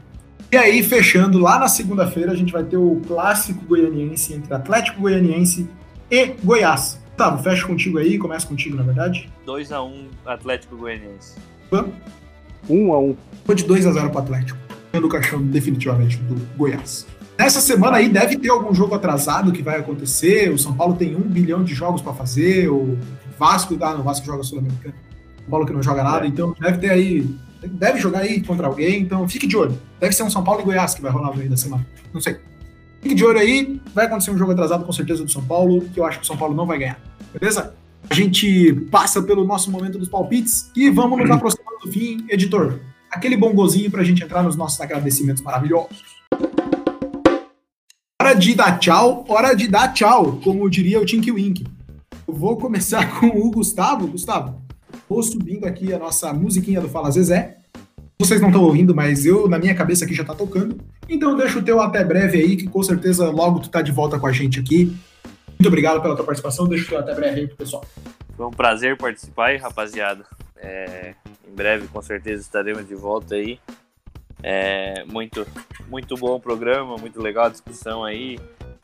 [0.54, 5.01] E aí, fechando, lá na segunda-feira, a gente vai ter o clássico goianiense entre Atlético
[5.01, 5.68] Goianiense
[6.12, 7.01] e Goiás.
[7.18, 9.28] Tá, fecha contigo aí, começa contigo, na verdade.
[9.47, 11.39] 2x1 Atlético Goianiense.
[11.72, 13.16] 1x1.
[13.45, 14.60] Vou de 2x0 pro Atlético.
[14.91, 17.08] Tendo o caixão definitivamente do Goiás.
[17.36, 20.51] Nessa semana aí deve ter algum jogo atrasado que vai acontecer.
[20.51, 22.70] O São Paulo tem um bilhão de jogos para fazer.
[22.70, 22.95] O
[23.39, 24.93] Vasco, ah, não, o Vasco joga Sul-Americano.
[25.39, 26.28] São Paulo que não joga nada, É.
[26.28, 27.28] então deve ter aí.
[27.68, 29.80] Deve jogar aí contra alguém, então fique de olho.
[29.99, 31.86] Deve ser um São Paulo e Goiás que vai rolar no meio da semana.
[32.14, 32.38] Não sei.
[33.01, 33.82] Fique de olho aí.
[33.93, 36.28] Vai acontecer um jogo atrasado com certeza do São Paulo, que eu acho que o
[36.28, 36.99] São Paulo não vai ganhar.
[37.38, 37.74] Beleza?
[38.09, 42.26] A gente passa pelo nosso momento dos palpites e vamos nos aproximando do fim.
[42.30, 46.03] Editor, aquele bongozinho pra gente entrar nos nossos agradecimentos maravilhosos.
[48.22, 51.66] Hora de dar tchau, hora de dar tchau, como diria o Tinky Wink.
[52.28, 54.07] Eu vou começar com o Gustavo.
[54.07, 54.61] Gustavo,
[55.14, 57.57] vou subindo aqui a nossa musiquinha do Fala Zezé.
[58.18, 60.78] Vocês não estão ouvindo, mas eu, na minha cabeça aqui, já tá tocando.
[61.07, 64.18] Então deixa o teu até breve aí, que com certeza logo tu tá de volta
[64.18, 64.95] com a gente aqui.
[65.49, 66.68] Muito obrigado pela tua participação.
[66.68, 67.86] Deixa o teu até breve aí pro pessoal.
[68.36, 70.26] Foi um prazer participar aí, rapaziada.
[70.57, 71.14] É,
[71.47, 73.59] em breve, com certeza, estaremos de volta aí.
[74.41, 75.45] É, muito,
[75.88, 78.39] muito bom o programa, muito legal a discussão aí,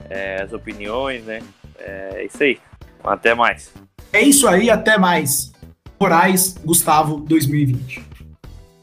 [0.08, 1.42] é, as opiniões, né?
[1.80, 2.60] É isso aí.
[3.04, 3.74] Até mais.
[4.14, 5.52] É isso aí, até mais.
[6.00, 8.02] Moraes, Gustavo, 2020.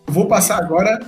[0.06, 1.00] Eu vou passar agora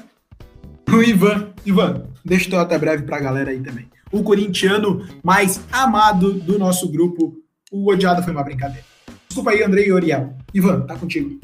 [0.82, 1.50] pro Ivan.
[1.66, 3.86] Ivan, deixa o teu até breve pra galera aí também.
[4.10, 7.36] O corintiano mais amado do nosso grupo.
[7.70, 8.86] O odiado foi uma brincadeira.
[9.28, 10.34] Desculpa aí, Andrei e Oriel.
[10.54, 11.38] Ivan, tá contigo.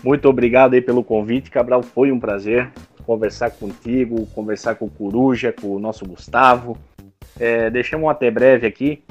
[0.00, 1.82] Muito obrigado aí pelo convite, Cabral.
[1.82, 2.70] Foi um prazer
[3.04, 6.78] conversar contigo, conversar com o Coruja, com o nosso Gustavo.
[7.38, 9.02] É, deixamos um até breve aqui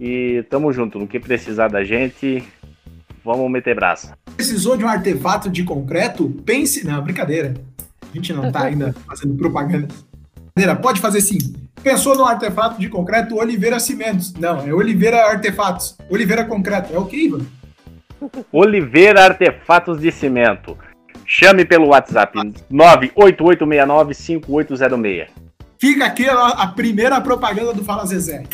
[0.00, 0.98] e tamo junto.
[0.98, 2.42] No que precisar da gente,
[3.24, 4.16] vamos meter braça.
[4.36, 6.28] Precisou de um artefato de concreto?
[6.44, 6.86] Pense.
[6.86, 7.54] Não, brincadeira.
[8.02, 9.88] A gente não tá ainda fazendo propaganda.
[10.54, 11.38] Brincadeira, pode fazer sim.
[11.82, 14.32] Pensou no artefato de concreto Oliveira Cimentos?
[14.34, 15.96] Não, é Oliveira Artefatos.
[16.10, 16.94] Oliveira Concreto.
[16.94, 17.40] É o que, Ivan?
[18.52, 20.76] Oliveira Artefatos de Cimento.
[21.24, 22.38] Chame pelo WhatsApp
[22.70, 25.28] 988695806.
[25.78, 28.44] Fica aqui a, a primeira propaganda do Fala Zezé.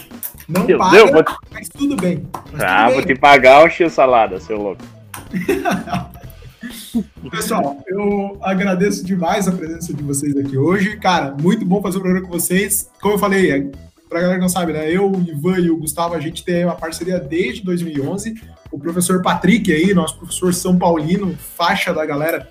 [0.48, 1.10] Não Meu paga, Deus,
[1.52, 2.24] mas tudo bem.
[2.56, 4.82] Mas ah, vou te pagar o X salada, seu louco.
[7.30, 10.96] Pessoal, eu agradeço demais a presença de vocês aqui hoje.
[10.96, 12.90] Cara, muito bom fazer o programa com vocês.
[13.00, 13.60] Como eu falei, é,
[14.08, 14.90] pra galera que não sabe, né?
[14.90, 18.40] Eu, o Ivan e o Gustavo, a gente tem uma parceria desde 2011.
[18.72, 22.48] O professor Patrick aí, nosso professor São Paulino, faixa da galera,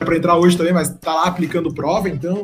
[0.00, 2.42] é para entrar hoje também, mas tá lá aplicando prova, então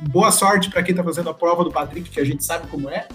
[0.00, 2.88] boa sorte para quem tá fazendo a prova do Patrick, que a gente sabe como
[2.88, 3.08] é.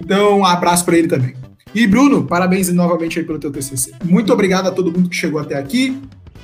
[0.00, 1.34] Então, um abraço para ele também.
[1.74, 3.92] E Bruno, parabéns novamente aí pelo teu TCC.
[4.04, 6.00] Muito obrigado a todo mundo que chegou até aqui.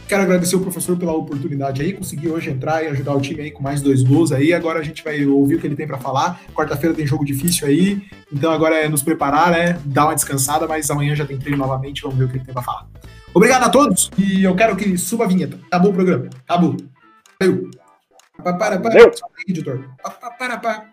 [0.06, 3.50] Quero agradecer o professor pela oportunidade aí, consegui hoje entrar e ajudar o time aí
[3.50, 4.52] com mais dois gols aí.
[4.52, 6.42] Agora a gente vai ouvir o que ele tem para falar.
[6.54, 9.78] Quarta-feira tem jogo difícil aí, então agora é nos preparar, né?
[9.86, 12.52] Dar uma descansada, mas amanhã já tem treino novamente, vamos ver o que ele tem
[12.52, 12.86] para falar.
[13.32, 15.58] Obrigado a todos e eu quero que suba a vinheta.
[15.68, 16.28] Acabou o programa.
[16.46, 16.76] Acabou.
[17.40, 17.70] Valeu.
[18.42, 19.10] Pa- Para, para, aí,
[19.48, 19.84] editor.
[20.02, 20.84] Pa- pa- Para, para.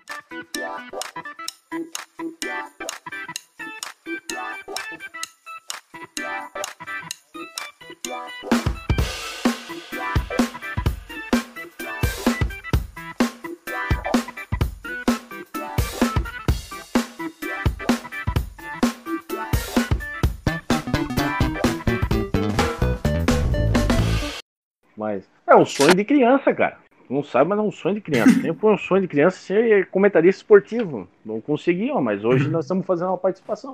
[25.02, 26.78] Mas é um sonho de criança, cara.
[27.10, 28.30] Não sabe, mas é um sonho de criança.
[28.40, 31.08] Sempre foi um sonho de criança ser comentarista esportivo.
[31.26, 33.74] Não conseguiam, mas hoje nós estamos fazendo uma participação.